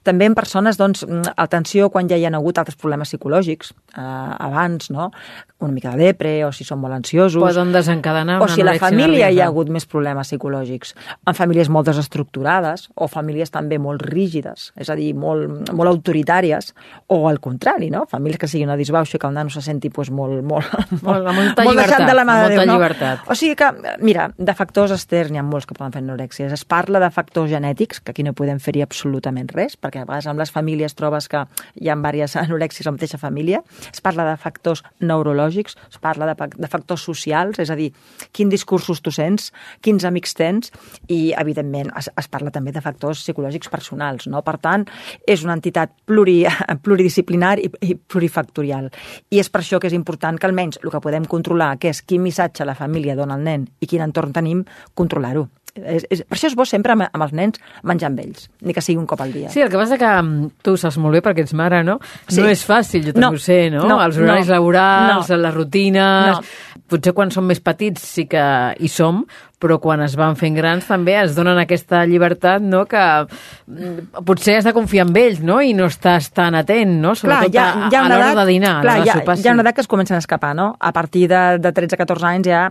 També 0.06 0.28
en 0.30 0.36
persones, 0.38 0.78
doncs, 0.78 1.02
mm, 1.06 1.34
atenció 1.42 1.90
quan 1.90 2.08
ja 2.10 2.18
hi 2.18 2.26
ha 2.28 2.32
hagut 2.36 2.58
altres 2.62 2.78
problemes 2.78 3.10
psicològics, 3.10 3.72
eh, 3.96 4.00
abans, 4.00 4.90
no? 4.94 5.10
Una 5.58 5.72
mica 5.72 5.94
de 5.96 6.12
depre, 6.12 6.44
o 6.44 6.52
si 6.52 6.64
són 6.68 6.78
molt 6.82 6.94
ansiosos... 6.94 7.40
Poden 7.42 7.72
desencadenar 7.72 8.38
O 8.40 8.44
una 8.44 8.54
si 8.54 8.62
a 8.62 8.68
la 8.68 8.76
família 8.78 9.26
hi 9.26 9.36
nerviosa. 9.36 9.42
ha 9.42 9.50
hagut 9.50 9.72
més 9.72 9.86
problemes 9.88 10.30
psicològics, 10.30 10.94
en 11.26 11.34
famílies 11.34 11.70
molt 11.72 11.88
desestructurades 11.88 12.90
o 12.94 13.08
famílies 13.08 13.50
també 13.50 13.78
molt 13.82 14.04
rígides, 14.04 14.70
és 14.76 14.90
a 14.92 14.96
dir, 14.98 15.14
molt, 15.16 15.72
molt 15.72 15.90
autoritàries, 15.90 16.74
o 17.08 17.24
al 17.28 17.40
contrari, 17.40 17.90
no? 17.90 18.04
famílies 18.06 18.38
que 18.38 18.48
siguin 18.48 18.68
una 18.68 18.76
disbauxa 18.76 19.16
i 19.16 19.20
que 19.20 19.26
el 19.26 19.34
nano 19.34 19.50
se 19.50 19.62
senti 19.64 19.90
pues, 19.90 20.10
molt, 20.10 20.44
molt, 20.44 20.68
molt, 21.02 21.24
Molt, 21.26 21.55
Molta 21.56 21.64
molt 21.64 21.78
llibertat, 21.80 22.06
de 22.10 22.14
la 22.16 22.24
mà 22.28 22.36
de 22.42 22.48
Déu, 22.52 22.62
no? 22.68 22.76
llibertat. 22.76 23.22
O 23.32 23.36
sigui 23.38 23.56
que, 23.58 23.70
mira, 24.04 24.28
de 24.36 24.54
factors 24.58 24.92
externs 24.94 25.32
n'hi 25.32 25.40
ha 25.40 25.44
molts 25.46 25.66
que 25.68 25.76
poden 25.76 25.94
fer 25.94 26.02
anorèxies. 26.04 26.52
Es 26.52 26.64
parla 26.68 27.00
de 27.02 27.10
factors 27.14 27.50
genètics, 27.50 28.00
que 28.00 28.12
aquí 28.12 28.24
no 28.26 28.34
podem 28.36 28.60
fer-hi 28.62 28.84
absolutament 28.84 29.48
res, 29.54 29.78
perquè 29.80 30.02
a 30.02 30.08
vegades 30.08 30.28
amb 30.30 30.42
les 30.42 30.52
famílies 30.52 30.96
trobes 30.98 31.28
que 31.32 31.46
hi 31.80 31.90
ha 31.90 31.96
diverses 31.96 32.36
anorèxies 32.44 32.86
a 32.86 32.90
la 32.90 32.96
mateixa 32.98 33.20
família. 33.22 33.62
Es 33.92 34.04
parla 34.04 34.28
de 34.28 34.36
factors 34.40 34.84
neurològics, 35.00 35.78
es 35.90 36.00
parla 36.02 36.28
de, 36.32 36.50
de 36.56 36.70
factors 36.72 37.04
socials, 37.08 37.60
és 37.62 37.72
a 37.72 37.78
dir, 37.78 37.90
quins 38.36 38.52
discursos 38.52 39.00
tu 39.02 39.12
sents, 39.14 39.50
quins 39.80 40.04
amics 40.04 40.36
tens, 40.36 40.72
i, 41.08 41.32
evidentment, 41.38 41.92
es, 41.98 42.10
es 42.12 42.28
parla 42.32 42.52
també 42.54 42.74
de 42.74 42.82
factors 42.84 43.22
psicològics 43.24 43.70
personals, 43.72 44.28
no? 44.30 44.42
Per 44.46 44.56
tant, 44.62 44.86
és 45.26 45.44
una 45.46 45.56
entitat 45.56 45.92
pluri, 46.06 46.42
pluridisciplinar 46.84 47.56
i, 47.62 47.70
i 47.86 47.96
plurifactorial. 47.96 48.90
I 49.30 49.40
és 49.42 49.50
per 49.52 49.62
això 49.62 49.80
que 49.80 49.90
és 49.90 49.96
important 49.96 50.38
que 50.38 50.48
almenys 50.48 50.80
el 50.82 50.92
que 50.92 51.02
podem 51.02 51.24
controlar, 51.24 51.45
que 51.80 51.92
és 51.92 52.02
quin 52.02 52.22
missatge 52.22 52.64
la 52.66 52.74
família 52.74 53.16
dona 53.16 53.34
al 53.34 53.44
nen 53.46 53.68
i 53.80 53.86
quin 53.86 54.02
entorn 54.02 54.32
tenim, 54.32 54.64
controlar-ho. 54.94 55.46
És, 55.76 56.06
és, 56.08 56.22
per 56.24 56.38
això 56.38 56.48
és 56.48 56.54
bo 56.56 56.64
sempre 56.64 56.94
amb, 56.94 57.04
amb 57.04 57.24
els 57.26 57.34
nens 57.36 57.60
menjar 57.84 58.08
amb 58.08 58.22
ells, 58.22 58.46
ni 58.64 58.72
que 58.72 58.80
sigui 58.80 58.96
un 58.96 59.06
cop 59.08 59.20
al 59.20 59.32
dia. 59.34 59.50
Sí, 59.52 59.60
el 59.60 59.68
que 59.68 59.76
passa 59.76 59.98
que 60.00 60.08
mm, 60.08 60.54
tu 60.64 60.72
ho 60.72 60.80
saps 60.80 60.96
molt 61.02 61.18
bé 61.18 61.20
perquè 61.24 61.44
ets 61.44 61.52
mare, 61.58 61.82
no? 61.84 61.98
Sí. 62.28 62.40
No 62.40 62.48
és 62.48 62.62
fàcil, 62.64 63.04
jo 63.04 63.12
també 63.12 63.26
No, 63.26 63.32
ho 63.36 63.42
sé, 63.42 63.58
no? 63.72 63.84
no, 63.84 63.98
Els 64.00 64.16
horaris 64.16 64.48
no, 64.48 64.56
laborals, 64.56 65.28
no. 65.28 65.42
les 65.44 65.54
rutines... 65.54 66.40
No. 66.40 66.62
Potser 66.86 67.10
quan 67.16 67.32
som 67.34 67.42
més 67.42 67.58
petits 67.58 67.98
sí 68.14 68.28
que 68.30 68.40
hi 68.78 68.86
som, 68.86 69.24
però 69.62 69.78
quan 69.80 70.02
es 70.04 70.16
van 70.18 70.36
fent 70.36 70.56
grans 70.58 70.84
també 70.88 71.14
es 71.16 71.36
donen 71.36 71.58
aquesta 71.58 72.02
llibertat, 72.08 72.64
no?, 72.64 72.84
que 72.88 73.02
mm, 73.24 74.24
potser 74.28 74.58
has 74.58 74.68
de 74.68 74.74
confiar 74.76 75.06
en 75.08 75.16
ells, 75.16 75.40
no?, 75.40 75.62
i 75.64 75.72
no 75.76 75.88
estàs 75.88 76.28
tan 76.36 76.58
atent, 76.58 76.98
no?, 77.00 77.14
sobretot 77.16 77.56
a, 77.62 77.88
a 77.88 78.04
l'hora 78.10 78.34
de 78.42 78.46
dinar, 78.50 78.74
clar, 78.84 78.98
a 78.98 79.00
l'hora 79.00 79.00
hi, 79.00 79.08
de 79.08 79.14
ha, 79.14 79.18
sopar. 79.22 79.38
hi 79.38 79.46
ha 79.46 79.48
sí. 79.48 79.54
una 79.54 79.64
edat 79.64 79.78
que 79.78 79.84
es 79.86 79.90
comencen 79.90 80.18
a 80.18 80.22
escapar, 80.24 80.52
no? 80.58 80.68
A 80.78 80.92
partir 80.92 81.26
de, 81.32 81.42
de 81.62 81.72
13-14 81.72 82.30
anys 82.34 82.50
ja... 82.52 82.62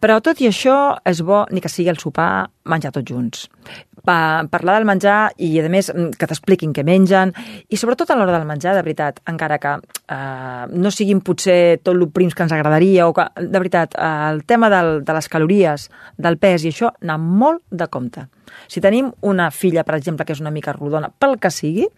Però 0.00 0.18
tot 0.24 0.40
i 0.40 0.48
això 0.48 0.96
és 1.06 1.20
bo, 1.24 1.44
ni 1.52 1.60
que 1.64 1.70
sigui 1.72 1.92
el 1.92 2.00
sopar, 2.00 2.48
menjar 2.64 2.92
tots 2.94 3.10
junts. 3.10 3.46
Pa, 4.04 4.44
parlar 4.52 4.78
del 4.78 4.86
menjar 4.88 5.32
i, 5.40 5.50
a 5.60 5.68
més, 5.72 5.90
mm, 5.92 6.16
que 6.18 6.28
t'expliquin 6.28 6.72
què 6.76 6.84
mengen 6.84 7.32
i, 7.68 7.76
sobretot, 7.76 8.10
a 8.10 8.16
l'hora 8.16 8.36
del 8.36 8.46
menjar, 8.48 8.74
de 8.76 8.82
veritat, 8.84 9.20
encara 9.30 9.58
que 9.58 9.74
eh, 9.78 10.64
no 10.70 10.92
siguin 10.92 11.22
potser 11.24 11.80
tot 11.82 11.94
el 11.94 12.08
prims 12.12 12.34
que 12.34 12.44
ens 12.44 12.52
agradaria 12.52 13.08
o 13.08 13.14
que, 13.16 13.26
de 13.40 13.58
veritat, 13.58 13.96
eh, 13.96 14.12
el 14.30 14.44
tema 14.44 14.70
del, 14.72 15.04
de 15.04 15.16
les 15.16 15.28
calories, 15.28 15.88
del 16.16 16.38
pes 16.38 16.64
i 16.64 16.72
això, 16.72 16.92
anar 17.02 17.18
molt 17.20 17.62
de 17.70 17.88
compte. 17.88 18.28
Si 18.68 18.80
tenim 18.80 19.12
una 19.22 19.50
filla, 19.50 19.84
per 19.84 19.96
exemple, 19.96 20.24
que 20.24 20.36
és 20.36 20.40
una 20.40 20.52
mica 20.52 20.72
rodona, 20.76 21.08
pel 21.08 21.38
que 21.40 21.50
sigui, 21.50 21.88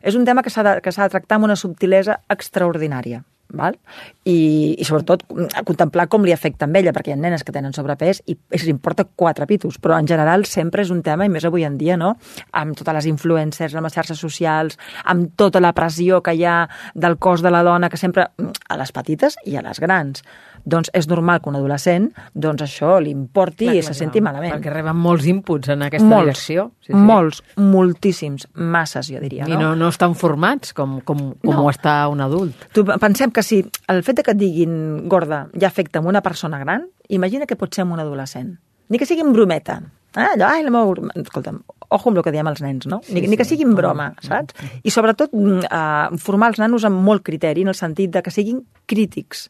és 0.00 0.16
un 0.16 0.24
tema 0.24 0.42
que 0.42 0.50
s'ha 0.50 0.64
de, 0.64 0.78
que 0.80 0.90
de 0.90 1.12
tractar 1.12 1.36
amb 1.36 1.50
una 1.50 1.56
subtilesa 1.56 2.20
extraordinària. 2.28 3.22
Val? 3.56 3.76
I, 4.24 4.76
i 4.78 4.86
sobretot 4.86 5.24
a 5.56 5.64
contemplar 5.66 6.06
com 6.12 6.24
li 6.26 6.34
afecta 6.34 6.66
amb 6.68 6.78
ella, 6.80 6.92
perquè 6.96 7.12
hi 7.12 7.16
ha 7.16 7.20
nenes 7.20 7.44
que 7.46 7.54
tenen 7.54 7.74
sobrepès 7.76 8.22
i 8.30 8.36
els 8.56 8.66
importa 8.70 9.04
quatre 9.04 9.46
pitos, 9.50 9.78
però 9.82 9.98
en 9.98 10.08
general 10.10 10.46
sempre 10.48 10.84
és 10.84 10.92
un 10.94 11.02
tema, 11.06 11.26
i 11.26 11.32
més 11.32 11.46
avui 11.48 11.66
en 11.66 11.78
dia, 11.80 11.96
no? 12.00 12.14
amb 12.52 12.76
totes 12.78 13.00
les 13.00 13.10
influencers, 13.10 13.74
amb 13.74 13.88
les 13.88 13.96
xarxes 13.96 14.20
socials, 14.20 14.78
amb 15.04 15.34
tota 15.40 15.62
la 15.62 15.74
pressió 15.76 16.20
que 16.22 16.36
hi 16.36 16.44
ha 16.44 16.62
del 16.94 17.18
cos 17.18 17.42
de 17.42 17.50
la 17.50 17.64
dona, 17.66 17.90
que 17.90 18.00
sempre 18.00 18.30
a 18.30 18.80
les 18.80 18.92
petites 18.92 19.38
i 19.46 19.56
a 19.56 19.64
les 19.66 19.82
grans. 19.82 20.24
Doncs 20.64 20.90
és 20.94 21.06
normal 21.08 21.40
que 21.40 21.48
un 21.48 21.56
adolescent 21.56 22.10
doncs 22.34 22.62
això 22.62 22.98
li 23.00 23.10
importi 23.10 23.64
Clar, 23.66 23.74
i 23.74 23.80
clar, 23.80 23.86
se 23.86 23.94
clar, 23.94 23.98
senti 23.98 24.20
malament. 24.20 24.52
Perquè 24.54 24.72
reben 24.74 24.96
molts 24.96 25.26
inputs 25.30 25.68
en 25.72 25.82
aquesta 25.86 26.06
molts, 26.06 26.26
direcció. 26.26 26.70
molts, 26.94 27.42
moltíssims, 27.56 28.48
masses, 28.54 29.08
jo 29.12 29.20
diria. 29.22 29.46
I 29.48 29.56
no, 29.56 29.72
no 29.78 29.88
estan 29.88 30.14
formats 30.18 30.74
com, 30.76 30.98
com, 31.00 31.30
com 31.40 31.54
No. 31.54 31.64
ho 31.64 31.70
està 31.72 32.02
un 32.12 32.20
adult. 32.20 32.66
Tu 32.76 32.84
pensem 32.84 33.30
que 33.32 33.42
si 33.42 33.62
el 33.88 34.02
fet 34.06 34.16
de 34.20 34.22
que 34.26 34.34
et 34.36 34.38
diguin 34.40 35.08
gorda 35.08 35.46
ja 35.58 35.68
afecta 35.70 35.98
amb 36.00 36.08
una 36.12 36.20
persona 36.22 36.58
gran, 36.62 36.88
imagina 37.08 37.46
que 37.46 37.56
pot 37.56 37.72
ser 37.74 37.84
un 37.84 37.98
adolescent. 38.00 38.58
Ni 38.90 38.98
que 38.98 39.06
sigui 39.06 39.22
en 39.22 39.32
brometa. 39.32 39.80
Eh? 40.16 40.24
Allò, 40.34 40.48
ai, 40.50 40.64
la 40.66 40.70
meva... 40.74 41.10
Escolta'm, 41.20 41.60
ojo 41.94 42.10
amb 42.10 42.18
el 42.18 42.24
que 42.26 42.32
diem 42.34 42.48
els 42.50 42.60
nens, 42.62 42.86
no? 42.90 43.00
Ni, 43.08 43.20
Sí, 43.22 43.28
ni 43.30 43.36
que 43.38 43.44
sí. 43.44 43.54
sigui 43.54 43.62
en 43.68 43.76
broma, 43.78 44.08
saps? 44.26 44.54
I 44.82 44.90
sobretot 44.90 45.30
mm, 45.32 45.60
eh, 45.70 46.18
formar 46.18 46.48
els 46.50 46.58
nanos 46.58 46.84
amb 46.84 46.98
molt 47.06 47.22
criteri, 47.22 47.62
en 47.62 47.70
el 47.70 47.78
sentit 47.78 48.10
de 48.10 48.22
que 48.22 48.30
siguin 48.34 48.64
crítics 48.90 49.48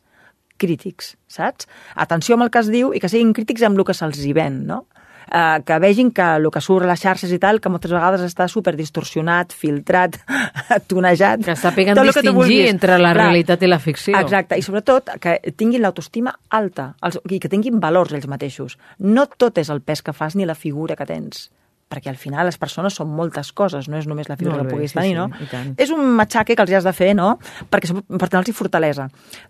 crítics, 0.60 1.14
saps? 1.30 1.68
Atenció 1.96 2.36
amb 2.36 2.46
el 2.46 2.52
que 2.54 2.62
es 2.62 2.70
diu 2.72 2.94
i 2.94 3.02
que 3.02 3.10
siguin 3.10 3.34
crítics 3.36 3.64
amb 3.66 3.80
el 3.80 3.86
que 3.88 3.96
se'ls 3.96 4.20
hi 4.24 4.34
ven, 4.36 4.64
no? 4.68 4.84
Eh, 5.30 5.62
que 5.66 5.78
vegin 5.78 6.10
que 6.10 6.26
el 6.36 6.48
que 6.50 6.62
surt 6.64 6.84
a 6.84 6.90
les 6.90 7.02
xarxes 7.04 7.30
i 7.30 7.38
tal, 7.38 7.60
que 7.62 7.70
moltes 7.70 7.92
vegades 7.94 8.24
està 8.26 8.48
super 8.50 8.74
distorsionat, 8.78 9.54
filtrat, 9.54 10.18
tonejat... 10.90 11.44
Que 11.46 11.54
sàpiguen 11.58 12.00
distingir 12.02 12.64
entre 12.72 12.98
la 12.98 13.12
Clar. 13.14 13.28
realitat 13.28 13.62
i 13.62 13.70
la 13.70 13.78
ficció. 13.78 14.16
Exacte, 14.18 14.58
i 14.58 14.66
sobretot 14.66 15.14
que 15.22 15.38
tinguin 15.54 15.84
l'autoestima 15.86 16.34
alta 16.58 16.92
els, 17.06 17.20
i 17.30 17.38
que 17.38 17.52
tinguin 17.52 17.78
valors 17.82 18.16
ells 18.16 18.26
mateixos. 18.30 18.76
No 18.98 19.28
tot 19.30 19.62
és 19.62 19.70
el 19.70 19.84
pes 19.86 20.02
que 20.02 20.16
fas 20.16 20.34
ni 20.34 20.48
la 20.48 20.58
figura 20.58 20.98
que 20.98 21.06
tens 21.06 21.48
perquè 21.90 22.12
al 22.12 22.18
final 22.20 22.46
les 22.46 22.58
persones 22.60 22.94
són 22.94 23.10
moltes 23.10 23.50
coses, 23.56 23.88
no 23.90 23.98
és 23.98 24.06
només 24.06 24.30
la 24.30 24.36
figura 24.38 24.62
que 24.62 24.76
puguis 24.76 24.94
sí, 24.94 24.98
tenir, 25.00 25.16
sí, 25.16 25.18
no? 25.18 25.74
És 25.80 25.90
un 25.94 26.04
matxaque 26.18 26.54
que 26.54 26.64
els 26.64 26.72
has 26.78 26.86
de 26.86 26.94
fer, 26.94 27.10
no?, 27.18 27.32
perquè, 27.70 27.90
per 28.06 28.28
donar-los 28.28 28.56
fortalesa. 28.56 29.08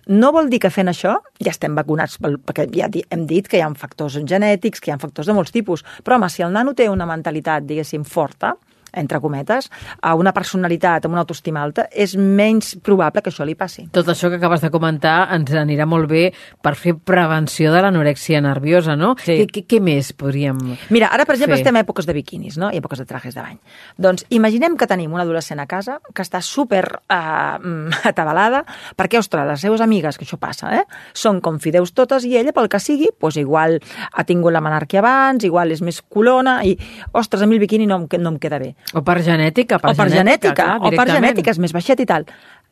No 0.09 0.33
vol 0.33 0.49
dir 0.53 0.63
que 0.65 0.73
fent 0.73 0.89
això 0.91 1.19
ja 1.39 1.53
estem 1.53 1.77
vacunats, 1.77 2.17
perquè 2.21 2.67
ja 2.73 2.89
hem 2.89 3.27
dit 3.29 3.49
que 3.49 3.61
hi 3.61 3.65
ha 3.65 3.71
factors 3.77 4.19
genètics, 4.25 4.81
que 4.81 4.91
hi 4.91 4.97
ha 4.97 5.01
factors 5.03 5.29
de 5.29 5.37
molts 5.37 5.53
tipus, 5.53 5.85
però 6.05 6.17
home, 6.17 6.33
si 6.33 6.43
el 6.47 6.53
nano 6.57 6.75
té 6.75 6.89
una 6.89 7.09
mentalitat, 7.09 7.69
diguéssim, 7.69 8.09
forta, 8.09 8.55
entre 8.93 9.21
cometes, 9.21 9.71
a 10.03 10.15
una 10.19 10.33
personalitat 10.37 11.07
amb 11.07 11.17
una 11.17 11.25
autoestima 11.25 11.63
alta, 11.63 11.87
és 11.93 12.17
menys 12.17 12.75
probable 12.83 13.23
que 13.23 13.31
això 13.33 13.47
li 13.47 13.57
passi. 13.59 13.87
Tot 13.95 14.09
això 14.11 14.31
que 14.31 14.41
acabes 14.41 14.63
de 14.65 14.71
comentar 14.73 15.29
ens 15.35 15.53
anirà 15.57 15.87
molt 15.89 16.09
bé 16.11 16.31
per 16.63 16.75
fer 16.79 16.97
prevenció 16.97 17.73
de 17.75 17.83
l'anorèxia 17.85 18.41
nerviosa, 18.45 18.97
no? 18.97 19.15
Sí. 19.21 19.41
Què, 19.41 19.49
què, 19.51 19.65
què 19.69 19.81
més 19.85 20.13
podríem... 20.17 20.59
Mira, 20.91 21.11
ara, 21.13 21.27
per 21.29 21.37
exemple, 21.37 21.57
fer? 21.57 21.65
estem 21.65 21.79
a 21.79 21.85
èpoques 21.85 22.09
de 22.09 22.17
biquinis, 22.17 22.59
no? 22.61 22.71
I 22.73 22.81
èpoques 22.81 23.01
de 23.03 23.07
trajes 23.09 23.37
de 23.37 23.45
bany. 23.45 23.59
Doncs 24.01 24.27
imaginem 24.35 24.77
que 24.81 24.89
tenim 24.91 25.13
una 25.15 25.25
adolescent 25.27 25.61
a 25.63 25.69
casa 25.71 25.99
que 26.15 26.25
està 26.25 26.43
super 26.45 26.85
eh, 27.11 28.01
atabalada 28.11 28.65
perquè, 28.97 29.21
ostres, 29.21 29.47
les 29.49 29.65
seves 29.65 29.83
amigues, 29.85 30.19
que 30.19 30.27
això 30.27 30.39
passa, 30.41 30.73
eh? 30.81 30.85
Són 31.17 31.41
com 31.45 31.61
fideus 31.63 31.95
totes 31.97 32.27
i 32.29 32.37
ella, 32.41 32.55
pel 32.57 32.71
que 32.71 32.81
sigui, 32.83 33.11
doncs 33.21 33.39
igual 33.41 33.79
ha 34.11 34.27
tingut 34.29 34.55
la 34.55 34.63
menarquia 34.65 35.03
abans, 35.03 35.45
igual 35.47 35.73
és 35.75 35.83
més 35.85 36.01
colona 36.03 36.61
i, 36.67 36.77
ostres, 37.17 37.43
a 37.43 37.49
mi 37.49 37.57
el 37.57 37.65
biquini 37.65 37.89
no, 37.89 38.03
no 38.07 38.35
em 38.35 38.39
queda 38.43 38.61
bé. 38.63 38.75
O 38.95 39.03
per 39.07 39.21
genètica, 39.23 39.79
per 39.79 39.93
o 39.93 39.99
per 39.99 40.09
genètica, 40.11 40.55
clar, 40.59 40.79
o 40.83 40.91
per 40.91 41.07
genètica, 41.11 41.53
és 41.55 41.61
més 41.63 41.75
baixet 41.77 42.01
i 42.03 42.07
tal. 42.11 42.27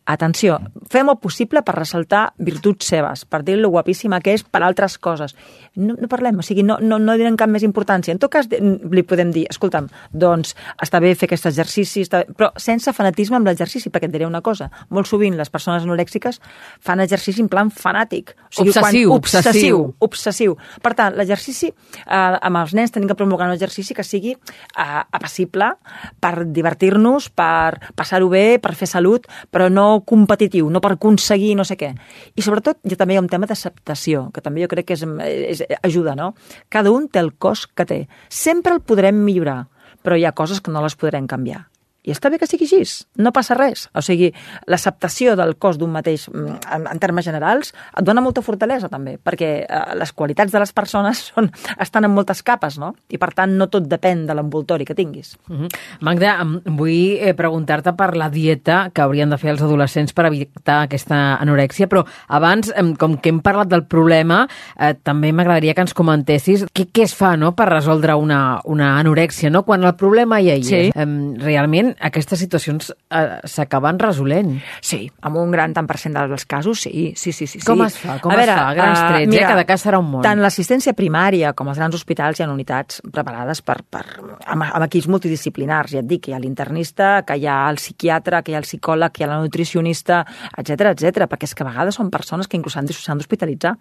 Atenció, 0.08 0.56
fem 0.88 1.10
el 1.12 1.18
possible 1.20 1.60
per 1.60 1.74
ressaltar 1.76 2.30
virtuts 2.40 2.86
seves, 2.88 3.26
per 3.28 3.42
dir 3.44 3.58
lo 3.60 3.68
guapíssima 3.68 4.22
que 4.24 4.32
és 4.32 4.40
per 4.40 4.62
altres 4.64 4.96
coses. 4.96 5.34
No, 5.76 5.98
no 6.00 6.08
parlem, 6.08 6.38
o 6.40 6.44
sigui, 6.46 6.62
no, 6.64 6.78
no, 6.80 6.96
no 6.96 7.16
donem 7.20 7.36
cap 7.36 7.50
més 7.52 7.66
importància. 7.66 8.14
En 8.14 8.20
tot 8.22 8.32
cas, 8.32 8.48
li 8.48 9.04
podem 9.04 9.28
dir, 9.34 9.44
escolta'm, 9.52 9.90
doncs 10.16 10.54
està 10.80 11.00
bé 11.04 11.12
fer 11.12 11.28
aquest 11.28 11.50
exercici, 11.50 12.06
està 12.06 12.22
bé, 12.22 12.36
però 12.38 12.48
sense 12.56 12.94
fanatisme 12.96 13.36
amb 13.36 13.50
l'exercici, 13.50 13.92
perquè 13.92 14.08
et 14.08 14.14
diré 14.14 14.24
una 14.24 14.40
cosa, 14.40 14.70
molt 14.88 15.10
sovint 15.10 15.36
les 15.36 15.52
persones 15.52 15.84
anorèxiques 15.84 16.40
fan 16.80 17.04
exercici 17.04 17.44
en 17.44 17.52
plan 17.52 17.68
fanàtic. 17.68 18.32
O 18.56 18.64
Obsessiu, 18.64 18.80
quan, 18.80 19.18
obsessiu. 19.18 19.82
obsessiu. 20.00 20.08
Obsessiu. 20.08 20.56
Per 20.80 20.94
tant, 20.96 21.20
l'exercici, 21.20 21.68
eh, 21.68 22.16
amb 22.16 22.62
els 22.62 22.72
nens 22.72 22.96
tenim 22.96 23.12
que 23.12 23.18
promulgar 23.18 23.50
un 23.50 23.58
exercici 23.58 23.92
que 23.92 24.06
sigui 24.08 24.32
eh, 24.32 24.88
apassible 25.12 25.74
per 26.18 26.46
divertir-nos, 26.46 27.28
per 27.28 27.92
passar-ho 27.94 28.32
bé, 28.32 28.56
per 28.56 28.72
fer 28.72 28.88
salut, 28.88 29.28
però 29.52 29.68
no 29.68 29.97
competitiu, 30.06 30.68
no 30.70 30.82
per 30.84 30.92
aconseguir 30.94 31.54
no 31.58 31.64
sé 31.64 31.78
què. 31.80 31.92
I 32.36 32.44
sobretot 32.44 32.82
ja 32.88 32.98
també 32.98 33.16
hi 33.16 33.20
ha 33.20 33.24
un 33.24 33.30
tema 33.30 33.48
d'acceptació, 33.50 34.28
que 34.34 34.44
també 34.44 34.64
jo 34.64 34.70
crec 34.70 34.90
que 34.90 34.98
és, 34.98 35.04
és, 35.04 35.64
ajuda, 35.82 36.16
no? 36.18 36.34
Cada 36.68 36.92
un 36.94 37.08
té 37.08 37.22
el 37.22 37.32
cos 37.38 37.66
que 37.66 37.86
té. 37.88 38.00
Sempre 38.28 38.74
el 38.76 38.84
podrem 38.84 39.24
millorar, 39.24 39.66
però 40.02 40.18
hi 40.18 40.26
ha 40.28 40.36
coses 40.36 40.60
que 40.60 40.74
no 40.74 40.84
les 40.84 40.96
podrem 40.98 41.26
canviar. 41.30 41.66
I 42.08 42.14
està 42.14 42.30
bé 42.32 42.38
que 42.40 42.46
sigui 42.48 42.64
així, 42.64 43.04
no 43.20 43.32
passa 43.36 43.54
res. 43.58 43.86
O 43.94 44.00
sigui, 44.04 44.30
l'acceptació 44.66 45.34
del 45.38 45.56
cos 45.60 45.76
d'un 45.78 45.92
mateix, 45.92 46.28
mm, 46.32 46.56
en, 46.74 46.86
en 46.92 46.98
termes 47.02 47.26
generals, 47.28 47.72
et 47.96 48.04
dona 48.06 48.22
molta 48.24 48.42
fortalesa 48.44 48.88
també, 48.88 49.18
perquè 49.22 49.50
eh, 49.64 49.82
les 49.98 50.12
qualitats 50.16 50.52
de 50.54 50.62
les 50.62 50.72
persones 50.72 51.26
són, 51.32 51.50
estan 51.78 52.06
en 52.08 52.14
moltes 52.14 52.42
capes, 52.42 52.78
no? 52.80 52.94
I 53.12 53.18
per 53.20 53.32
tant 53.36 53.54
no 53.58 53.68
tot 53.72 53.86
depèn 53.90 54.26
de 54.28 54.34
l'envoltori 54.38 54.86
que 54.88 54.96
tinguis. 54.98 55.36
Mhm. 55.48 55.68
Magda, 56.06 56.36
em- 56.42 56.60
vull 56.78 57.18
eh, 57.20 57.34
preguntar-te 57.36 57.92
per 57.98 58.14
la 58.16 58.30
dieta 58.32 58.90
que 58.94 59.02
haurien 59.04 59.30
de 59.30 59.38
fer 59.38 59.50
els 59.52 59.62
adolescents 59.62 60.12
per 60.16 60.26
evitar 60.30 60.82
aquesta 60.86 61.36
anorèxia, 61.42 61.88
però 61.88 62.04
abans, 62.28 62.72
com 62.98 63.16
que 63.18 63.28
hem 63.32 63.40
parlat 63.44 63.68
del 63.68 63.84
problema, 63.86 64.46
eh, 64.78 64.94
també 65.02 65.32
m'agradaria 65.32 65.74
que 65.74 65.84
ens 65.84 65.94
comentessis 65.94 66.64
què, 66.72 66.88
què 66.92 67.04
es 67.04 67.14
fa 67.14 67.36
no, 67.36 67.52
per 67.58 67.68
resoldre 67.68 68.14
una, 68.16 68.60
una 68.64 68.94
anorèxia, 69.00 69.50
no? 69.50 69.64
quan 69.64 69.84
el 69.84 69.94
problema 69.96 70.40
ja 70.40 70.54
hi 70.56 70.64
Sí. 70.64 70.74
és. 70.88 70.96
Em, 70.96 71.34
realment, 71.40 71.94
aquestes 72.00 72.38
situacions 72.38 72.90
eh, 72.92 73.40
s'acaben 73.48 73.98
resolent. 74.00 74.54
Sí, 74.84 75.00
amb 75.26 75.38
un 75.40 75.52
gran 75.54 75.74
tant 75.76 75.88
per 75.88 75.98
cent 76.00 76.16
dels 76.16 76.46
casos, 76.48 76.84
sí, 76.86 77.12
sí, 77.16 77.32
sí. 77.32 77.46
sí 77.50 77.60
Com 77.64 77.82
sí. 77.82 77.88
es 77.88 77.98
fa? 78.02 78.18
Com 78.22 78.34
es 78.36 78.50
fa? 78.50 78.68
Grans 78.76 79.00
eh, 79.00 79.08
trets, 79.08 79.36
eh? 79.36 79.44
Cada 79.48 79.66
cas 79.68 79.84
serà 79.86 80.00
un 80.02 80.10
món. 80.12 80.22
Tant 80.26 80.42
l'assistència 80.42 80.94
primària 80.98 81.52
com 81.58 81.70
els 81.72 81.80
grans 81.80 81.98
hospitals 81.98 82.40
hi 82.40 82.46
ha 82.46 82.50
unitats 82.52 83.02
preparades 83.12 83.62
per, 83.66 83.80
per, 83.90 84.04
amb, 84.46 84.68
amb 84.68 84.86
equips 84.86 85.10
multidisciplinars, 85.12 85.96
ja 85.96 86.02
et 86.04 86.08
dic, 86.08 86.26
que 86.26 86.32
hi 86.32 86.38
ha 86.38 86.42
l'internista, 86.42 87.12
que 87.28 87.38
hi 87.38 87.46
ha 87.50 87.60
el 87.70 87.80
psiquiatre, 87.82 88.42
que 88.42 88.54
hi 88.54 88.58
ha 88.58 88.62
el 88.62 88.68
psicòleg, 88.68 89.14
que 89.14 89.24
hi 89.24 89.28
ha 89.28 89.32
la 89.34 89.42
nutricionista, 89.42 90.24
etc 90.56 90.92
etc, 90.94 91.28
perquè 91.30 91.50
és 91.50 91.54
que 91.54 91.66
a 91.66 91.70
vegades 91.70 91.98
són 91.98 92.12
persones 92.14 92.48
que 92.48 92.58
inclús 92.60 92.78
s'han 92.78 93.18
d'hospitalitzar 93.18 93.76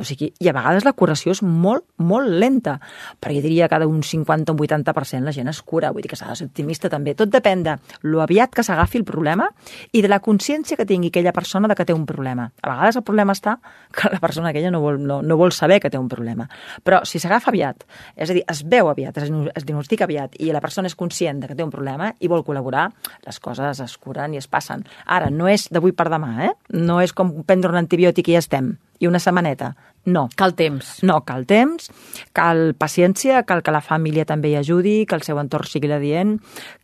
O 0.00 0.04
sigui, 0.06 0.30
I 0.40 0.48
a 0.48 0.54
vegades 0.56 0.86
la 0.86 0.94
curació 0.96 1.34
és 1.34 1.42
molt, 1.44 1.84
molt 2.00 2.30
lenta. 2.40 2.78
Però 3.20 3.34
jo 3.36 3.42
diria 3.44 3.68
que 3.68 3.78
d'un 3.82 4.00
50 4.02 4.52
o 4.52 4.56
un 4.56 4.62
80% 4.64 5.28
la 5.28 5.34
gent 5.36 5.50
es 5.52 5.60
cura. 5.62 5.92
Vull 5.92 6.02
dir 6.02 6.10
que 6.10 6.18
s'ha 6.18 6.30
de 6.30 6.38
ser 6.40 6.48
optimista 6.48 6.88
també. 6.88 7.14
Tot 7.14 7.30
depèn 7.30 7.64
de 7.66 7.76
lo 8.08 8.22
aviat 8.24 8.54
que 8.56 8.64
s'agafi 8.64 9.00
el 9.00 9.04
problema 9.04 9.50
i 9.92 10.02
de 10.02 10.08
la 10.08 10.20
consciència 10.24 10.78
que 10.78 10.88
tingui 10.88 11.12
aquella 11.12 11.34
persona 11.36 11.68
de 11.68 11.76
que 11.76 11.84
té 11.84 11.96
un 11.96 12.06
problema. 12.08 12.48
A 12.62 12.72
vegades 12.72 12.96
el 12.96 13.04
problema 13.06 13.36
està 13.36 13.58
que 13.92 14.10
la 14.12 14.20
persona 14.22 14.50
aquella 14.50 14.72
no 14.72 14.80
vol, 14.80 15.00
no, 15.04 15.20
no 15.22 15.36
vol 15.36 15.52
saber 15.52 15.80
que 15.80 15.90
té 15.92 16.00
un 16.00 16.08
problema. 16.08 16.48
Però 16.82 17.02
si 17.04 17.20
s'agafa 17.20 17.52
aviat, 17.52 17.84
és 18.16 18.30
a 18.30 18.36
dir, 18.36 18.44
es 18.48 18.64
veu 18.64 18.88
aviat, 18.88 19.20
es, 19.20 19.30
es 19.30 19.66
diagnostica 19.66 20.08
aviat 20.08 20.38
i 20.40 20.52
la 20.54 20.64
persona 20.64 20.88
és 20.88 20.96
conscient 20.96 21.42
de 21.42 21.50
que 21.50 21.58
té 21.58 21.66
un 21.66 21.72
problema 21.72 22.12
i 22.20 22.30
vol 22.30 22.44
col·laborar, 22.46 22.88
les 23.26 23.40
coses 23.42 23.82
es 23.84 23.96
curen 24.00 24.34
i 24.34 24.40
es 24.40 24.48
passen. 24.48 24.86
Ara, 25.06 25.30
no 25.30 25.50
és 25.50 25.68
d'avui 25.70 25.92
per 25.96 26.08
demà, 26.12 26.36
eh? 26.46 26.54
No 26.76 27.00
és 27.04 27.12
com 27.12 27.42
prendre 27.44 27.72
un 27.72 27.82
antibiòtic 27.82 28.30
i 28.30 28.38
ja 28.38 28.44
estem 28.44 28.74
i 29.00 29.08
una 29.08 29.18
setmaneta. 29.18 29.74
No. 30.04 30.28
Cal 30.36 30.54
temps. 30.56 31.00
No, 31.04 31.18
cal 31.28 31.44
temps, 31.48 31.90
cal 32.36 32.70
paciència, 32.78 33.42
cal 33.48 33.64
que 33.64 33.74
la 33.74 33.82
família 33.84 34.24
també 34.28 34.52
hi 34.52 34.60
ajudi, 34.60 35.02
que 35.08 35.18
el 35.18 35.26
seu 35.26 35.40
entorn 35.42 35.68
sigui 35.68 35.90
la 35.90 36.00
dient, 36.00 36.38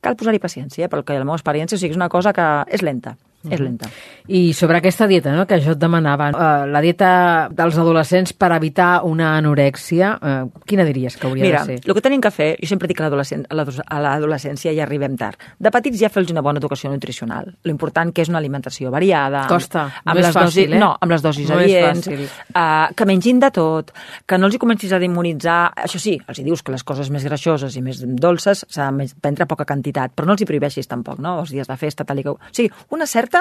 cal 0.05 0.19
posar-hi 0.19 0.43
paciència, 0.43 0.91
perquè 0.93 1.17
la 1.17 1.29
meva 1.29 1.39
experiència 1.39 1.79
o 1.79 1.81
sigui, 1.81 1.97
és 1.97 2.01
una 2.01 2.13
cosa 2.13 2.35
que 2.37 2.51
és 2.73 2.85
lenta 2.85 3.17
és 3.55 3.61
lenta. 3.61 3.91
I 4.27 4.53
sobre 4.55 4.81
aquesta 4.81 5.07
dieta, 5.07 5.33
no?, 5.37 5.47
que 5.47 5.61
jo 5.63 5.77
et 5.77 5.81
demanava, 5.81 6.31
uh, 6.35 6.67
la 6.67 6.83
dieta 6.83 7.11
dels 7.55 7.79
adolescents 7.79 8.33
per 8.35 8.51
evitar 8.57 9.05
una 9.07 9.37
anorèxia, 9.37 10.13
uh, 10.19 10.65
quina 10.67 10.87
diries 10.89 11.17
que 11.17 11.29
hauria 11.29 11.45
Mira, 11.45 11.63
de 11.65 11.77
ser? 11.77 11.87
el 11.87 11.95
que 11.95 12.03
tenim 12.03 12.21
que 12.25 12.33
fer, 12.35 12.49
jo 12.61 12.71
sempre 12.71 12.91
dic 12.91 12.99
que 12.99 13.07
a 13.07 14.01
l'adolescència 14.03 14.75
ja 14.75 14.85
arribem 14.87 15.17
tard. 15.21 15.39
De 15.59 15.71
petits 15.71 16.01
ja 16.01 16.11
fer-los 16.13 16.33
una 16.35 16.43
bona 16.43 16.59
educació 16.63 16.91
nutricional. 16.91 17.53
L'important 17.69 18.13
que 18.13 18.25
és 18.25 18.33
una 18.33 18.41
alimentació 18.43 18.91
variada. 18.91 19.47
Costa, 19.51 19.87
amb 20.03 20.15
no 20.15 20.21
les 20.21 20.31
és 20.31 20.35
fàcil, 20.35 20.67
dosis, 20.67 20.75
eh? 20.75 20.81
No, 20.83 20.91
amb 21.01 21.15
les 21.15 21.23
dosis 21.23 21.51
no 21.51 21.61
adients, 21.61 22.09
uh, 22.09 22.89
que 22.97 23.09
mengin 23.09 23.41
de 23.43 23.51
tot, 23.55 23.93
que 24.27 24.39
no 24.41 24.51
els 24.51 24.57
hi 24.57 24.63
comencis 24.63 24.93
a 24.93 25.01
demonitzar. 25.03 25.61
Això 25.87 26.01
sí, 26.03 26.17
els 26.27 26.41
hi 26.41 26.47
dius 26.47 26.65
que 26.67 26.75
les 26.75 26.85
coses 26.87 27.11
més 27.15 27.25
greixoses 27.27 27.77
i 27.77 27.85
més 27.85 28.03
dolces 28.03 28.65
s'ha 28.69 28.91
de 28.91 29.09
prendre 29.21 29.47
poca 29.47 29.67
quantitat, 29.69 30.15
però 30.17 30.29
no 30.29 30.37
els 30.37 30.43
hi 30.43 30.49
prohibeixis 30.49 30.89
tampoc, 30.91 31.21
no? 31.23 31.39
Els 31.43 31.53
dies 31.55 31.69
de 31.69 31.77
festa, 31.81 32.07
tal 32.09 32.21
i 32.21 32.27
que... 32.27 32.35
O 32.35 32.55
sigui, 32.57 32.73
una 32.97 33.07
certa... 33.07 33.36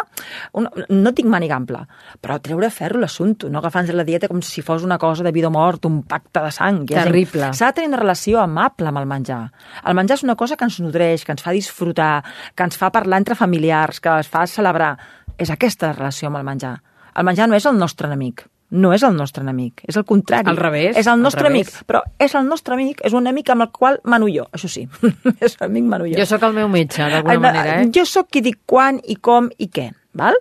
Una, 0.59 0.71
no 0.89 1.13
tinc 1.15 1.29
màniga 1.31 1.57
ampla, 1.57 1.83
però 2.21 2.37
treure 2.43 2.69
ferro 2.73 3.01
l'assumpte, 3.01 3.49
no 3.51 3.61
agafant 3.61 3.89
la 3.95 4.05
dieta 4.07 4.29
com 4.31 4.41
si 4.45 4.63
fos 4.65 4.83
una 4.83 4.97
cosa 5.01 5.23
de 5.23 5.33
vida 5.35 5.49
o 5.49 5.53
mort, 5.53 5.85
un 5.85 6.01
pacte 6.03 6.43
de 6.43 6.51
sang. 6.51 6.83
Terrible. 6.89 7.51
S'ha 7.53 7.71
de 7.71 7.79
tenir 7.79 7.91
una 7.93 8.01
relació 8.01 8.41
amable 8.41 8.89
amb 8.89 9.03
el 9.03 9.09
menjar. 9.09 9.43
El 9.85 9.97
menjar 9.97 10.19
és 10.19 10.25
una 10.27 10.37
cosa 10.39 10.57
que 10.57 10.67
ens 10.67 10.79
nodreix, 10.83 11.25
que 11.25 11.35
ens 11.35 11.45
fa 11.45 11.53
disfrutar, 11.55 12.23
que 12.55 12.67
ens 12.67 12.79
fa 12.79 12.91
parlar 12.95 13.21
entre 13.21 13.37
familiars, 13.39 14.01
que 14.01 14.17
ens 14.21 14.31
fa 14.31 14.45
celebrar. 14.49 14.95
És 15.37 15.51
aquesta 15.51 15.93
relació 15.93 16.31
amb 16.31 16.39
el 16.39 16.47
menjar. 16.47 16.77
El 17.15 17.27
menjar 17.27 17.47
no 17.47 17.55
és 17.55 17.65
el 17.67 17.77
nostre 17.79 18.09
enemic, 18.09 18.45
no 18.71 18.93
és 18.95 19.03
el 19.05 19.15
nostre 19.15 19.43
enemic, 19.43 19.83
és 19.87 19.97
el 19.99 20.05
contrari. 20.05 20.49
Al 20.49 20.57
revés. 20.57 20.97
És 20.97 21.07
el 21.07 21.21
nostre 21.21 21.47
amic, 21.47 21.69
però 21.87 22.01
és 22.19 22.33
el 22.35 22.47
nostre 22.47 22.75
amic, 22.75 23.03
és 23.05 23.13
un 23.13 23.27
amic 23.29 23.51
amb 23.53 23.67
el 23.67 23.73
qual 23.75 23.99
mano 24.03 24.29
jo, 24.31 24.47
això 24.55 24.71
sí. 24.71 24.87
és 25.45 25.59
amic 25.61 25.85
mano 25.91 26.07
jo. 26.09 26.17
Jo 26.17 26.25
sóc 26.29 26.47
el 26.47 26.57
meu 26.57 26.71
metge, 26.71 27.03
d'alguna 27.03 27.39
manera, 27.39 27.77
eh? 27.81 27.91
Jo 27.93 28.07
sóc 28.09 28.31
qui 28.33 28.41
dic 28.45 28.63
quan 28.65 28.99
i 29.05 29.19
com 29.21 29.51
i 29.57 29.69
què 29.69 29.91
val? 30.15 30.37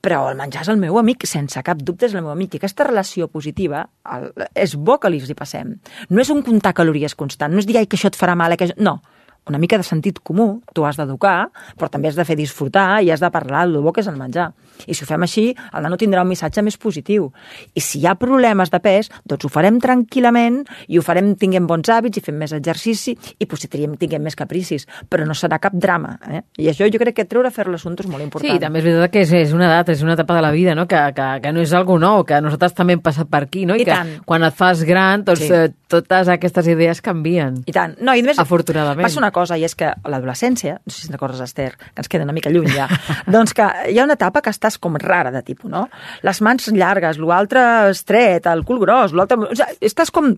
però 0.00 0.22
el 0.30 0.38
menjar 0.38 0.62
és 0.62 0.70
el 0.72 0.78
meu 0.80 0.96
amic, 1.00 1.26
sense 1.28 1.60
cap 1.64 1.80
dubte 1.82 2.06
és 2.06 2.14
el 2.14 2.22
meu 2.22 2.32
amic. 2.32 2.54
I 2.54 2.60
aquesta 2.62 2.86
relació 2.86 3.28
positiva 3.28 3.82
el, 4.14 4.30
és 4.54 4.76
bo 4.76 4.98
que 5.02 5.10
li 5.10 5.20
passem. 5.36 5.74
No 6.08 6.22
és 6.22 6.30
un 6.32 6.42
comptar 6.46 6.74
calories 6.76 7.16
constant, 7.18 7.52
no 7.52 7.60
és 7.60 7.66
dir 7.68 7.80
que 7.86 7.98
això 7.98 8.12
et 8.12 8.18
farà 8.18 8.36
mal, 8.38 8.56
que... 8.56 8.70
no, 8.78 9.00
una 9.48 9.58
mica 9.58 9.78
de 9.80 9.86
sentit 9.86 10.20
comú, 10.20 10.62
tu 10.74 10.84
has 10.84 10.98
d'educar, 11.00 11.50
però 11.76 11.88
també 11.90 12.08
has 12.08 12.18
de 12.18 12.24
fer 12.28 12.36
disfrutar 12.36 13.02
i 13.02 13.10
has 13.10 13.20
de 13.20 13.30
parlar 13.32 13.66
del 13.66 13.82
bo 13.82 13.92
que 13.92 14.04
és 14.04 14.10
el 14.10 14.18
menjar. 14.20 14.52
I 14.86 14.94
si 14.94 15.04
ho 15.04 15.08
fem 15.08 15.24
així, 15.26 15.46
el 15.72 15.84
nano 15.84 15.98
tindrà 16.00 16.22
un 16.22 16.30
missatge 16.30 16.62
més 16.62 16.78
positiu. 16.80 17.30
I 17.74 17.82
si 17.84 18.02
hi 18.02 18.06
ha 18.06 18.14
problemes 18.20 18.70
de 18.70 18.80
pes, 18.84 19.10
doncs 19.28 19.46
ho 19.46 19.52
farem 19.52 19.80
tranquil·lament 19.82 20.62
i 20.88 20.98
ho 20.98 21.04
farem 21.04 21.34
tinguem 21.40 21.66
bons 21.68 21.88
hàbits 21.88 22.20
i 22.20 22.24
fem 22.24 22.38
més 22.38 22.54
exercici 22.56 23.16
i 23.38 23.46
potser 23.48 23.70
tinguem, 23.72 24.22
més 24.22 24.36
capricis, 24.38 24.86
però 25.08 25.26
no 25.26 25.34
serà 25.38 25.58
cap 25.62 25.74
drama. 25.74 26.16
Eh? 26.28 26.42
I 26.64 26.70
això 26.72 26.88
jo 26.90 27.00
crec 27.00 27.16
que 27.20 27.26
treure 27.28 27.50
a 27.50 27.54
fer 27.54 27.68
l'assumpte 27.70 28.04
és 28.04 28.10
molt 28.10 28.24
important. 28.24 28.50
Sí, 28.50 28.60
també 28.62 28.82
és 28.82 28.88
veritat 28.88 29.14
que 29.14 29.22
és, 29.24 29.32
és 29.44 29.54
una 29.56 29.68
edat, 29.68 29.92
és 29.94 30.02
una 30.04 30.16
etapa 30.18 30.36
de 30.36 30.44
la 30.44 30.52
vida, 30.54 30.74
no? 30.78 30.86
que, 30.90 31.00
que, 31.16 31.28
que 31.44 31.52
no 31.54 31.62
és 31.64 31.72
algo 31.76 31.98
nou, 32.02 32.24
que 32.28 32.40
nosaltres 32.44 32.76
també 32.76 32.96
hem 32.96 33.04
passat 33.04 33.30
per 33.30 33.44
aquí, 33.46 33.64
no? 33.68 33.76
I, 33.78 33.84
I 33.84 33.88
que 33.88 33.94
tant. 33.94 34.14
quan 34.28 34.46
et 34.46 34.56
fas 34.56 34.82
gran, 34.88 35.24
doncs 35.26 35.44
sí. 35.44 35.52
eh, 35.54 35.68
totes 35.90 36.28
aquestes 36.32 36.68
idees 36.68 37.00
canvien. 37.04 37.62
I 37.68 37.74
tant. 37.74 37.96
No, 38.04 38.14
i 38.14 38.24
més, 38.26 38.38
Afortunadament. 38.38 39.06
Passa 39.06 39.20
una 39.20 39.32
cosa, 39.34 39.58
i 39.58 39.64
és 39.66 39.74
que 39.78 39.90
l'adolescència, 40.08 40.78
no 40.84 40.94
sé 40.94 41.06
si 41.06 41.12
recordes, 41.12 41.40
Esther, 41.44 41.72
que 41.78 42.02
ens 42.02 42.10
queda 42.10 42.26
una 42.28 42.36
mica 42.36 42.52
lluny 42.52 42.70
ja, 42.74 42.88
doncs 43.34 43.54
que 43.56 43.66
hi 43.92 43.98
ha 43.98 44.06
una 44.06 44.18
etapa 44.18 44.42
que 44.44 44.52
estàs 44.68 44.78
com 44.82 44.96
rara 45.00 45.32
de 45.32 45.42
tipus, 45.42 45.70
no? 45.70 45.86
Les 46.26 46.40
mans 46.44 46.68
llargues, 46.74 47.18
l'altre 47.18 47.62
estret, 47.90 48.46
el 48.46 48.64
cul 48.68 48.80
gros, 48.82 49.14
l'altre... 49.16 49.38
O 49.48 49.56
sigui, 49.56 49.78
estàs 49.88 50.12
com... 50.14 50.34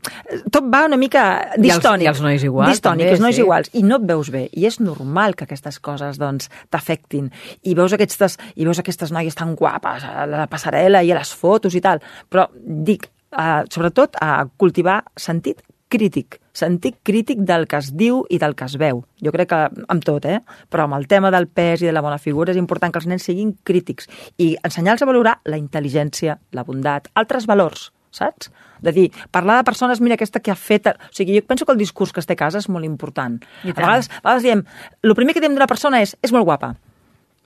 Tot 0.53 0.67
va 0.71 0.85
una 0.89 0.99
mica 1.01 1.25
distònic. 1.57 2.07
I 2.07 2.11
els, 2.11 2.21
i 2.21 2.23
els 2.23 2.25
nois 2.25 2.47
iguals. 2.47 2.73
Distònic, 2.75 3.07
també, 3.07 3.17
els 3.17 3.25
nois 3.25 3.37
sí. 3.37 3.45
iguals. 3.45 3.73
I 3.75 3.85
no 3.87 4.01
et 4.01 4.09
veus 4.11 4.33
bé. 4.33 4.47
I 4.55 4.67
és 4.71 4.81
normal 4.83 5.37
que 5.39 5.47
aquestes 5.49 5.81
coses, 5.83 6.21
doncs, 6.21 6.51
t'afectin. 6.71 7.31
I 7.67 7.77
veus 7.79 7.95
aquestes, 7.97 8.39
i 8.57 8.69
veus 8.69 8.83
aquestes 8.83 9.15
noies 9.15 9.39
tan 9.39 9.57
guapes 9.59 10.07
a 10.07 10.29
la 10.31 10.47
passarel·la 10.51 11.03
i 11.07 11.15
a 11.15 11.19
les 11.19 11.35
fotos 11.37 11.77
i 11.77 11.83
tal. 11.85 12.03
Però 12.31 12.47
dic, 12.55 13.11
uh, 13.35 13.63
sobretot, 13.73 14.21
a 14.23 14.47
cultivar 14.61 15.03
sentit 15.19 15.65
crític, 15.90 16.38
sentit 16.56 16.97
crític 17.06 17.42
del 17.47 17.66
que 17.68 17.80
es 17.80 17.90
diu 17.99 18.23
i 18.30 18.38
del 18.40 18.54
que 18.56 18.66
es 18.70 18.76
veu. 18.80 19.02
Jo 19.20 19.32
crec 19.35 19.50
que 19.52 19.61
amb 19.90 20.06
tot, 20.06 20.25
eh? 20.25 20.40
Però 20.70 20.87
amb 20.87 20.96
el 20.96 21.07
tema 21.11 21.33
del 21.35 21.48
pes 21.48 21.83
i 21.83 21.90
de 21.90 21.94
la 21.96 22.05
bona 22.05 22.20
figura 22.22 22.55
és 22.55 22.61
important 22.61 22.92
que 22.92 23.03
els 23.03 23.09
nens 23.11 23.26
siguin 23.26 23.53
crítics 23.66 24.09
i 24.38 24.55
ensenyar-los 24.62 25.05
a 25.05 25.11
valorar 25.11 25.38
la 25.44 25.59
intel·ligència, 25.61 26.38
la 26.57 26.64
bondat, 26.64 27.11
altres 27.14 27.48
valors, 27.50 27.90
saps? 28.11 28.50
De 28.81 28.92
dir, 28.96 29.11
parlar 29.31 29.59
de 29.59 29.64
persones, 29.68 30.00
mira 30.00 30.16
aquesta 30.16 30.40
que 30.40 30.53
ha 30.53 30.57
fet... 30.57 30.88
O 30.88 31.12
sigui, 31.12 31.37
jo 31.37 31.46
penso 31.46 31.66
que 31.66 31.72
el 31.76 31.81
discurs 31.81 32.14
que 32.14 32.22
es 32.22 32.29
té 32.29 32.37
a 32.38 32.40
casa 32.40 32.62
és 32.62 32.70
molt 32.72 32.88
important. 32.88 33.37
A 33.64 33.74
vegades, 33.74 34.09
a 34.22 34.22
vegades 34.24 34.46
diem, 34.46 34.64
el 35.05 35.16
primer 35.18 35.37
que 35.37 35.42
diem 35.44 35.57
d'una 35.57 35.68
persona 35.68 36.00
és, 36.00 36.16
és 36.24 36.33
molt 36.33 36.48
guapa. 36.48 36.74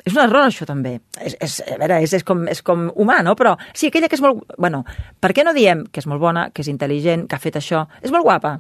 És 0.05 0.13
un 0.13 0.21
error, 0.21 0.45
això, 0.45 0.67
també. 0.69 0.99
És, 1.17 1.37
és, 1.41 1.57
a 1.65 1.79
veure, 1.81 2.03
és, 2.05 2.13
és, 2.19 2.25
com, 2.29 2.45
és 2.51 2.61
com 2.65 2.91
humà, 3.01 3.23
no? 3.25 3.33
Però 3.41 3.55
sí, 3.73 3.89
aquella 3.89 4.11
que 4.13 4.19
és 4.19 4.23
molt... 4.25 4.45
Bueno, 4.61 4.83
per 5.21 5.33
què 5.33 5.47
no 5.47 5.55
diem 5.57 5.87
que 5.89 6.03
és 6.03 6.09
molt 6.11 6.21
bona, 6.21 6.51
que 6.53 6.61
és 6.61 6.69
intel·ligent, 6.69 7.25
que 7.29 7.39
ha 7.39 7.43
fet 7.43 7.57
això? 7.61 7.87
És 8.05 8.13
molt 8.13 8.27
guapa. 8.27 8.59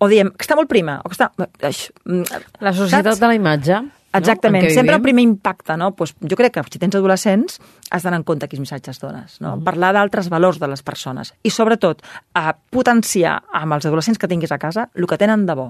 O 0.00 0.08
diem 0.08 0.32
que 0.32 0.46
està 0.46 0.56
molt 0.56 0.70
prima, 0.72 0.96
o 1.04 1.12
que 1.12 1.18
està... 1.18 1.28
Així, 1.68 1.90
La 2.64 2.72
societat 2.72 3.12
saps? 3.12 3.20
de 3.20 3.28
la 3.28 3.36
imatge. 3.36 3.82
Exactament, 4.16 4.64
no? 4.64 4.72
Sempre 4.74 4.96
el 4.96 5.04
primer 5.04 5.22
impacte, 5.22 5.76
no? 5.78 5.92
Pues 5.94 6.16
jo 6.18 6.38
crec 6.38 6.56
que 6.56 6.64
si 6.72 6.80
tens 6.82 6.96
adolescents 6.98 7.60
has 7.92 8.02
d'anar 8.02 8.22
en 8.22 8.24
compte 8.26 8.48
quins 8.50 8.64
missatges 8.64 8.98
dones, 8.98 9.36
no? 9.38 9.58
Mm. 9.58 9.66
Parlar 9.68 9.92
d'altres 9.94 10.32
valors 10.32 10.58
de 10.58 10.66
les 10.72 10.82
persones 10.82 11.34
i 11.44 11.52
sobretot 11.54 12.00
a 12.34 12.56
potenciar 12.72 13.36
amb 13.60 13.76
els 13.76 13.86
adolescents 13.86 14.18
que 14.18 14.32
tinguis 14.32 14.50
a 14.50 14.58
casa 14.58 14.88
el 14.96 15.06
que 15.06 15.20
tenen 15.20 15.46
de 15.46 15.54
bo 15.60 15.68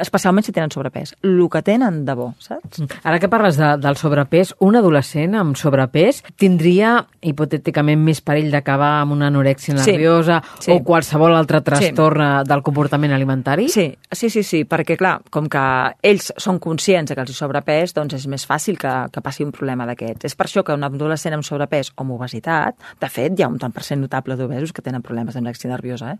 especialment 0.00 0.46
si 0.46 0.52
tenen 0.54 0.70
sobrepès, 0.72 1.14
el 1.22 1.40
que 1.52 1.62
tenen 1.62 2.04
de 2.06 2.14
bo, 2.16 2.32
saps? 2.40 2.82
Ara 3.02 3.18
que 3.20 3.28
parles 3.28 3.58
de, 3.60 3.74
del 3.82 3.98
sobrepès, 4.00 4.54
un 4.64 4.76
adolescent 4.78 5.34
amb 5.38 5.58
sobrepès 5.58 6.22
tindria 6.40 6.94
hipotèticament 7.20 8.00
més 8.02 8.22
perill 8.24 8.50
d'acabar 8.52 9.02
amb 9.02 9.16
una 9.16 9.28
anorèxia 9.28 9.76
Sí, 9.76 9.92
nerviosa 9.92 10.40
sí. 10.60 10.72
o 10.72 10.80
qualsevol 10.84 11.34
altre 11.36 11.60
trastorn 11.64 12.22
sí. 12.22 12.48
del 12.48 12.62
comportament 12.62 13.12
alimentari? 13.12 13.68
Sí, 13.72 13.86
sí, 14.10 14.30
sí, 14.30 14.42
sí, 14.42 14.62
perquè 14.68 14.96
clar, 15.00 15.18
com 15.30 15.48
que 15.52 15.64
ells 16.02 16.32
són 16.40 16.58
conscients 16.62 17.12
que 17.12 17.20
els 17.20 17.30
hi 17.32 17.36
sobrepès, 17.36 17.94
doncs 17.96 18.16
és 18.18 18.26
més 18.30 18.46
fàcil 18.48 18.78
que, 18.80 18.92
que 19.12 19.22
passi 19.24 19.44
un 19.44 19.52
problema 19.52 19.86
d'aquests. 19.88 20.30
És 20.30 20.36
per 20.38 20.48
això 20.48 20.64
que 20.66 20.74
un 20.76 20.84
adolescent 20.86 21.36
amb 21.36 21.46
sobrepès 21.46 21.92
o 21.92 22.02
amb 22.04 22.16
obesitat, 22.16 22.78
de 23.00 23.10
fet, 23.12 23.36
hi 23.36 23.44
ha 23.44 23.50
un 23.50 23.58
tant 23.60 23.74
per 23.74 23.84
cent 23.86 24.00
notable 24.02 24.36
d'obesos 24.38 24.72
que 24.72 24.82
tenen 24.84 25.02
problemes 25.04 25.36
d'anorèxia 25.36 25.70
nerviosa, 25.70 26.14
eh? 26.14 26.18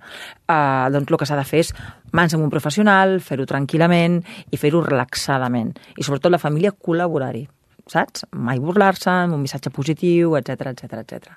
Uh, 0.49 0.91
doncs 0.93 1.11
el 1.11 1.19
que 1.21 1.29
s'ha 1.29 1.39
de 1.39 1.47
fer 1.49 1.63
és 1.63 1.73
mans 2.13 2.35
amb 2.37 2.45
un 2.45 2.53
professional, 2.53 3.19
fer-ho 3.25 3.47
tranquil·lament 3.63 4.21
i 4.51 4.59
fer-ho 4.59 4.83
relaxadament. 4.85 5.73
I 5.97 6.03
sobretot 6.05 6.33
la 6.35 6.43
família 6.43 6.75
col·laborar-hi 6.75 7.47
saps? 7.91 8.27
Mai 8.33 8.61
burlar-se, 8.63 9.11
amb 9.11 9.37
un 9.37 9.43
missatge 9.43 9.73
positiu, 9.75 10.37
etc 10.39 10.73
etc 10.73 11.01
etc. 11.03 11.33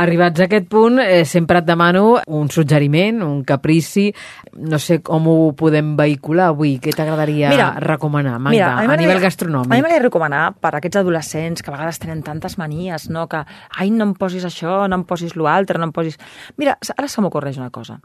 Arribats 0.00 0.40
a 0.40 0.46
aquest 0.48 0.68
punt, 0.70 0.98
eh, 1.02 1.24
sempre 1.28 1.60
et 1.60 1.66
demano 1.68 2.18
un 2.26 2.48
suggeriment, 2.50 3.22
un 3.22 3.42
caprici, 3.44 4.08
no 4.56 4.78
sé 4.78 5.00
com 5.04 5.26
ho 5.28 5.36
podem 5.58 5.94
vehicular 5.98 6.48
avui, 6.52 6.78
què 6.82 6.94
t'agradaria 6.96 7.52
recomanar, 7.84 8.38
Magda, 8.38 8.54
mira, 8.54 8.70
a, 8.78 8.94
a 8.94 9.00
nivell 9.00 9.20
gastronòmic? 9.22 9.72
A 9.72 9.76
mi 9.76 9.82
m'agradaria 9.84 10.06
recomanar 10.08 10.44
per 10.60 10.74
aquests 10.78 11.00
adolescents 11.02 11.62
que 11.62 11.72
a 11.72 11.76
vegades 11.76 12.00
tenen 12.02 12.22
tantes 12.26 12.58
manies, 12.58 13.08
no? 13.10 13.26
que 13.28 13.42
ai, 13.78 13.90
no 13.90 14.08
em 14.08 14.14
posis 14.18 14.46
això, 14.48 14.86
no 14.88 15.00
em 15.00 15.04
posis 15.08 15.36
l'altre, 15.36 15.78
no 15.78 15.90
em 15.90 15.94
posis... 15.94 16.18
Mira, 16.58 16.78
ara 16.96 17.08
se 17.08 17.22
m'ocorreix 17.24 17.58
una 17.60 17.70
cosa. 17.74 17.98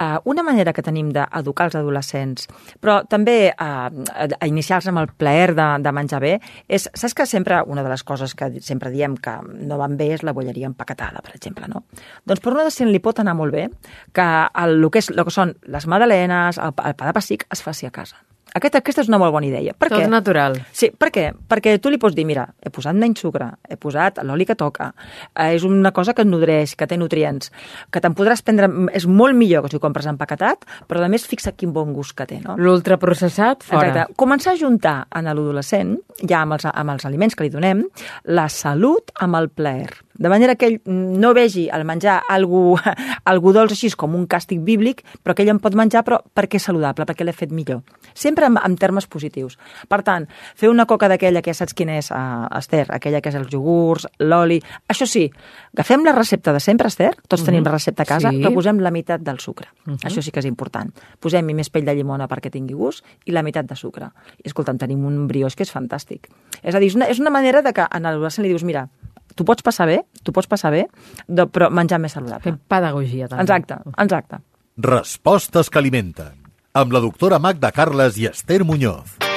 Uh, 0.00 0.18
una 0.30 0.44
manera 0.46 0.72
que 0.72 0.84
tenim 0.84 1.10
d'educar 1.14 1.68
els 1.68 1.76
adolescents, 1.80 2.46
però 2.80 3.00
també 3.10 3.50
uh, 3.50 3.90
a, 3.90 4.28
a 4.38 4.48
iniciar-los 4.48 4.88
amb 4.92 5.02
el 5.02 5.10
plaer 5.18 5.54
de, 5.58 5.68
de 5.84 5.92
menjar 5.96 6.22
bé, 6.22 6.36
és, 6.68 6.88
saps 7.00 7.16
que 7.16 7.26
sempre 7.26 7.60
una 7.66 7.84
de 7.84 7.92
les 7.92 8.04
coses 8.06 8.34
que 8.36 8.50
sempre 8.64 8.92
diem 8.94 9.16
que 9.16 9.36
no 9.42 9.78
van 9.80 9.96
bé 10.00 10.10
és 10.14 10.24
la 10.26 10.34
bolleria 10.36 10.70
empaquetada, 10.70 11.22
per 11.24 11.34
exemple, 11.36 11.68
no? 11.70 11.84
Doncs 12.28 12.42
per 12.42 12.52
un 12.52 12.60
adolescent 12.60 12.90
li 12.92 13.02
pot 13.02 13.20
anar 13.22 13.36
molt 13.38 13.56
bé 13.56 13.68
que 14.16 14.26
el, 14.64 14.78
el, 14.78 14.90
que, 14.90 15.02
és, 15.02 15.12
el 15.14 15.24
que 15.26 15.34
són 15.34 15.56
les 15.66 15.86
madalenes, 15.90 16.60
el, 16.60 16.76
el 16.76 16.98
pa 16.98 17.10
de 17.10 17.16
pessic, 17.16 17.48
es 17.50 17.64
faci 17.66 17.88
a 17.88 17.94
casa 17.94 18.20
Aquesta, 18.54 18.80
aquesta 18.80 19.04
és 19.04 19.10
una 19.10 19.20
molt 19.22 19.34
bona 19.34 19.46
idea. 19.46 19.74
Per 19.78 19.88
Tot 19.90 20.02
què? 20.02 20.08
natural. 20.10 20.58
Sí, 20.76 20.90
per 20.90 21.10
què? 21.14 21.30
Perquè 21.50 21.76
tu 21.82 21.92
li 21.92 21.98
pots 22.02 22.16
dir, 22.16 22.24
mira, 22.26 22.46
he 22.62 22.72
posat 22.74 22.96
menys 22.98 23.22
sucre, 23.22 23.50
he 23.68 23.78
posat 23.80 24.20
l'oli 24.26 24.46
que 24.48 24.56
toca, 24.58 24.90
eh, 25.34 25.54
és 25.54 25.64
una 25.66 25.92
cosa 25.96 26.14
que 26.14 26.24
et 26.26 26.30
nodreix, 26.30 26.74
que 26.76 26.88
té 26.90 26.98
nutrients, 26.98 27.52
que 27.90 28.02
te'n 28.02 28.16
podràs 28.18 28.42
prendre... 28.42 28.68
És 28.96 29.06
molt 29.06 29.38
millor 29.38 29.64
que 29.64 29.72
si 29.72 29.78
ho 29.78 29.82
compres 29.82 30.08
empaquetat, 30.10 30.66
però 30.88 31.04
a 31.04 31.10
més 31.12 31.26
fixa 31.30 31.52
quin 31.52 31.72
bon 31.72 31.94
gust 31.94 32.16
que 32.18 32.26
té, 32.26 32.40
no? 32.44 32.56
L'ultraprocessat, 32.58 33.64
fora. 33.66 33.88
Exacte. 33.88 34.18
Començar 34.20 34.54
a 34.54 34.60
juntar 34.60 34.96
en 35.14 35.30
l'adolescent, 35.30 35.96
ja 36.26 36.42
amb 36.42 36.58
els, 36.58 36.66
amb 36.70 36.96
els 36.96 37.06
aliments 37.08 37.36
que 37.36 37.46
li 37.46 37.54
donem, 37.54 37.84
la 38.24 38.48
salut 38.50 39.14
amb 39.20 39.38
el 39.40 39.50
plaer. 39.54 39.90
De 40.20 40.28
manera 40.28 40.54
que 40.60 40.66
ell 40.68 40.80
no 40.84 41.32
vegi 41.32 41.68
el 41.72 41.86
menjar 41.88 42.18
algú, 42.28 42.76
algú 43.32 43.54
dolç 43.56 43.72
així 43.72 43.88
com 43.96 44.12
un 44.18 44.26
càstig 44.28 44.60
bíblic, 44.60 45.00
però 45.24 45.32
que 45.34 45.46
ell 45.46 45.52
en 45.54 45.60
pot 45.64 45.74
menjar 45.78 46.02
però 46.04 46.18
perquè 46.36 46.60
és 46.60 46.66
saludable, 46.68 47.06
perquè 47.08 47.24
l'he 47.24 47.32
fet 47.32 47.54
millor. 47.56 47.80
Sempre 48.12 48.46
en, 48.50 48.58
en 48.60 48.76
termes 48.76 49.06
positius. 49.08 49.56
Per 49.88 50.02
tant, 50.04 50.26
fer 50.54 50.68
una 50.68 50.84
coca 50.84 51.08
d'aquella 51.08 51.40
que 51.40 51.54
ja 51.54 51.62
saps 51.62 51.72
quina 51.74 51.96
és, 51.96 52.10
uh, 52.12 52.44
Esther, 52.58 52.84
aquella 52.92 53.22
que 53.24 53.32
és 53.32 53.38
els 53.40 53.48
iogurts, 53.56 54.06
l'oli... 54.20 54.60
Això 54.92 55.08
sí, 55.08 55.24
agafem 55.72 56.04
la 56.04 56.12
recepta 56.12 56.52
de 56.52 56.60
sempre, 56.60 56.92
Esther, 56.92 57.14
tots 57.26 57.46
tenim 57.46 57.64
la 57.64 57.72
recepta 57.72 58.04
a 58.04 58.10
casa, 58.12 58.30
Sí. 58.30 58.42
però 58.44 58.52
posem 58.54 58.78
la 58.84 58.90
meitat 58.92 59.24
del 59.24 59.40
sucre. 59.40 59.70
Això 60.04 60.20
sí 60.22 60.30
que 60.30 60.44
és 60.44 60.46
important. 60.50 60.92
Posem-hi 61.20 61.54
més 61.56 61.70
pell 61.72 61.88
de 61.88 61.94
llimona 61.96 62.28
perquè 62.28 62.50
tingui 62.52 62.76
gust 62.76 63.04
i 63.24 63.32
la 63.32 63.42
meitat 63.42 63.66
de 63.66 63.76
sucre. 63.76 64.10
I 64.44 64.50
escolta'm, 64.52 64.76
tenim 64.78 65.02
un 65.08 65.24
brioix 65.30 65.56
que 65.56 65.64
és 65.64 65.72
fantàstic. 65.72 66.28
És 66.62 66.74
a 66.74 66.78
dir, 66.78 66.90
és 66.92 66.98
una, 66.98 67.08
és 67.08 67.18
una 67.18 67.30
manera 67.32 67.62
de 67.62 67.72
que 67.72 67.88
a 67.88 68.00
l'adolescent 68.04 68.44
li 68.44 68.52
dius, 68.52 68.64
mira, 68.68 68.88
tu 69.36 69.46
pots 69.48 69.64
passar 69.66 69.88
bé, 69.90 70.00
tu 70.24 70.34
pots 70.36 70.50
passar 70.50 70.72
bé, 70.74 70.86
de, 71.26 71.46
però 71.46 71.70
menjar 71.70 72.00
més 72.02 72.16
saludable. 72.16 72.44
Fem 72.44 72.60
pedagogia, 72.70 73.30
també. 73.30 73.46
Exacte, 73.46 73.80
exacte. 73.96 74.42
Respostes 74.80 75.70
que 75.70 75.82
alimenten. 75.82 76.36
Amb 76.72 76.94
la 76.94 77.02
doctora 77.02 77.40
Magda 77.42 77.72
Carles 77.74 78.18
i 78.20 78.30
Esther 78.30 78.62
Muñoz. 78.64 79.29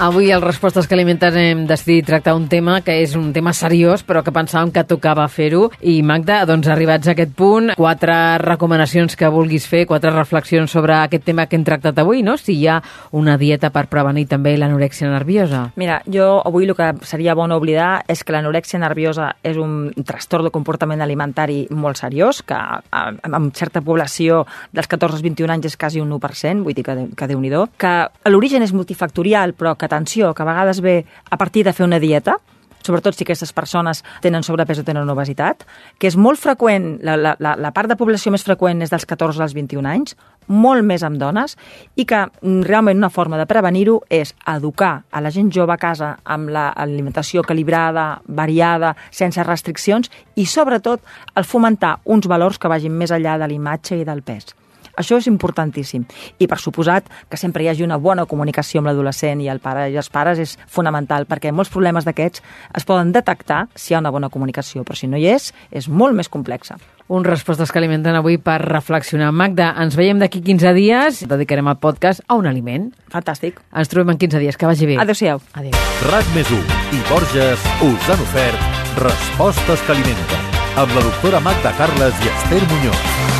Avui 0.00 0.30
als 0.32 0.42
Respostes 0.42 0.86
que 0.88 0.94
alimenten 0.96 1.34
hem 1.36 1.58
decidit 1.68 2.06
tractar 2.08 2.32
un 2.32 2.46
tema 2.48 2.78
que 2.80 2.94
és 3.02 3.12
un 3.18 3.34
tema 3.36 3.52
seriós, 3.52 4.00
però 4.00 4.22
que 4.24 4.32
pensàvem 4.32 4.70
que 4.72 4.80
tocava 4.88 5.26
fer-ho. 5.28 5.66
I 5.84 5.98
Magda, 6.00 6.38
doncs 6.48 6.70
arribats 6.72 7.10
a 7.10 7.12
aquest 7.12 7.34
punt, 7.36 7.74
quatre 7.76 8.14
recomanacions 8.40 9.12
que 9.12 9.28
vulguis 9.28 9.66
fer, 9.68 9.82
quatre 9.84 10.08
reflexions 10.14 10.72
sobre 10.72 10.94
aquest 10.96 11.26
tema 11.28 11.44
que 11.44 11.58
hem 11.58 11.66
tractat 11.68 12.00
avui, 12.00 12.22
no? 12.24 12.38
Si 12.40 12.56
hi 12.56 12.64
ha 12.64 12.78
una 13.12 13.34
dieta 13.36 13.68
per 13.74 13.90
prevenir 13.92 14.24
també 14.30 14.54
l'anorèxia 14.56 15.10
nerviosa. 15.12 15.66
Mira, 15.76 16.00
jo 16.08 16.30
avui 16.48 16.64
el 16.64 16.72
que 16.78 16.88
seria 17.04 17.36
bo 17.36 17.44
no 17.44 17.60
oblidar 17.60 18.06
és 18.08 18.24
que 18.24 18.32
l'anorèxia 18.32 18.80
nerviosa 18.80 19.34
és 19.44 19.60
un 19.60 19.92
trastorn 20.00 20.48
de 20.48 20.54
comportament 20.56 21.04
alimentari 21.04 21.66
molt 21.76 22.00
seriós, 22.00 22.40
que 22.40 22.56
amb 22.56 23.52
certa 23.52 23.84
població 23.84 24.46
dels 24.72 24.88
14 24.88 25.20
als 25.20 25.28
21 25.28 25.58
anys 25.58 25.74
és 25.74 25.76
quasi 25.76 26.00
un 26.00 26.08
1%, 26.16 26.64
vull 26.64 26.80
dir 26.80 26.88
que, 26.88 26.96
que 27.12 27.28
déu-n'hi-do, 27.28 27.66
que 27.76 27.94
l'origen 28.32 28.64
és 28.64 28.72
multifactorial, 28.72 29.52
però 29.52 29.76
que 29.76 29.89
atenció, 29.90 30.32
que 30.32 30.46
a 30.46 30.48
vegades 30.48 30.80
ve 30.80 31.02
a 31.28 31.36
partir 31.36 31.66
de 31.66 31.74
fer 31.74 31.84
una 31.84 32.00
dieta, 32.00 32.38
sobretot 32.82 33.14
si 33.14 33.24
aquestes 33.24 33.52
persones 33.52 34.02
tenen 34.24 34.44
sobrepès 34.46 34.80
o 34.80 34.84
tenen 34.86 35.08
obesitat, 35.12 35.64
que 36.00 36.08
és 36.08 36.16
molt 36.16 36.40
freqüent, 36.40 36.98
la, 37.04 37.16
la, 37.16 37.54
la 37.56 37.72
part 37.76 37.90
de 37.90 37.98
població 38.00 38.32
més 38.32 38.44
freqüent 38.46 38.82
és 38.84 38.92
dels 38.92 39.06
14 39.08 39.42
als 39.44 39.54
21 39.56 39.88
anys, 39.88 40.16
molt 40.50 40.84
més 40.86 41.04
amb 41.06 41.20
dones, 41.20 41.56
i 42.00 42.06
que 42.08 42.22
mm, 42.26 42.62
realment 42.66 42.98
una 42.98 43.12
forma 43.12 43.38
de 43.38 43.46
prevenir-ho 43.50 44.00
és 44.10 44.32
educar 44.50 45.04
a 45.10 45.22
la 45.22 45.32
gent 45.34 45.52
jove 45.54 45.74
a 45.74 45.80
casa 45.80 46.14
amb 46.24 46.50
l'alimentació 46.54 47.44
equilibrada, 47.44 48.22
variada, 48.26 48.94
sense 49.10 49.44
restriccions, 49.46 50.10
i 50.36 50.46
sobretot 50.46 51.04
el 51.36 51.46
fomentar 51.46 51.98
uns 52.04 52.30
valors 52.30 52.58
que 52.58 52.72
vagin 52.72 52.96
més 52.96 53.12
enllà 53.14 53.38
de 53.38 53.50
l'imatge 53.50 54.00
i 54.00 54.08
del 54.08 54.24
pes. 54.26 54.54
Això 55.00 55.18
és 55.20 55.28
importantíssim. 55.30 56.04
I, 56.38 56.46
per 56.46 56.60
suposat, 56.60 57.08
que 57.28 57.40
sempre 57.40 57.64
hi 57.64 57.70
hagi 57.72 57.86
una 57.86 57.98
bona 57.98 58.26
comunicació 58.30 58.82
amb 58.82 58.90
l'adolescent 58.90 59.40
i 59.40 59.50
el 59.52 59.62
pare 59.64 59.88
i 59.90 59.98
els 59.98 60.12
pares 60.12 60.40
és 60.42 60.56
fonamental, 60.68 61.26
perquè 61.30 61.52
molts 61.52 61.72
problemes 61.72 62.06
d'aquests 62.06 62.44
es 62.76 62.86
poden 62.88 63.12
detectar 63.16 63.66
si 63.74 63.92
hi 63.92 63.96
ha 63.96 64.04
una 64.04 64.12
bona 64.14 64.30
comunicació, 64.30 64.84
però 64.84 64.98
si 64.98 65.08
no 65.10 65.18
hi 65.18 65.30
és, 65.32 65.50
és 65.70 65.88
molt 65.88 66.16
més 66.16 66.28
complexa. 66.28 66.78
Un 67.10 67.24
respostes 67.26 67.72
que 67.72 67.80
alimenten 67.80 68.14
avui 68.14 68.36
per 68.38 68.60
reflexionar. 68.62 69.32
Magda, 69.34 69.72
ens 69.82 69.96
veiem 69.98 70.20
d'aquí 70.22 70.44
15 70.46 70.74
dies. 70.76 71.24
Dedicarem 71.26 71.66
el 71.72 71.80
podcast 71.82 72.22
a 72.28 72.36
un 72.38 72.46
aliment. 72.46 72.86
Fantàstic. 73.10 73.58
Ens 73.74 73.90
trobem 73.90 74.14
en 74.14 74.20
15 74.20 74.38
dies. 74.38 74.60
Que 74.60 74.70
vagi 74.70 74.86
bé. 74.86 75.00
Adéu-siau. 75.02 75.42
Adéu. 75.58 75.74
RAC 76.06 76.30
més 76.36 76.54
1 76.54 76.78
i 76.94 77.02
Borges 77.10 77.66
us 77.88 78.14
han 78.14 78.24
ofert 78.28 78.78
Respostes 79.02 79.82
que 79.86 79.94
alimenten 79.98 80.50
amb 80.78 80.94
la 80.94 81.04
doctora 81.10 81.42
Magda 81.42 81.74
Carles 81.78 82.14
i 82.24 82.34
Esther 82.34 82.62
Muñoz. 82.70 83.39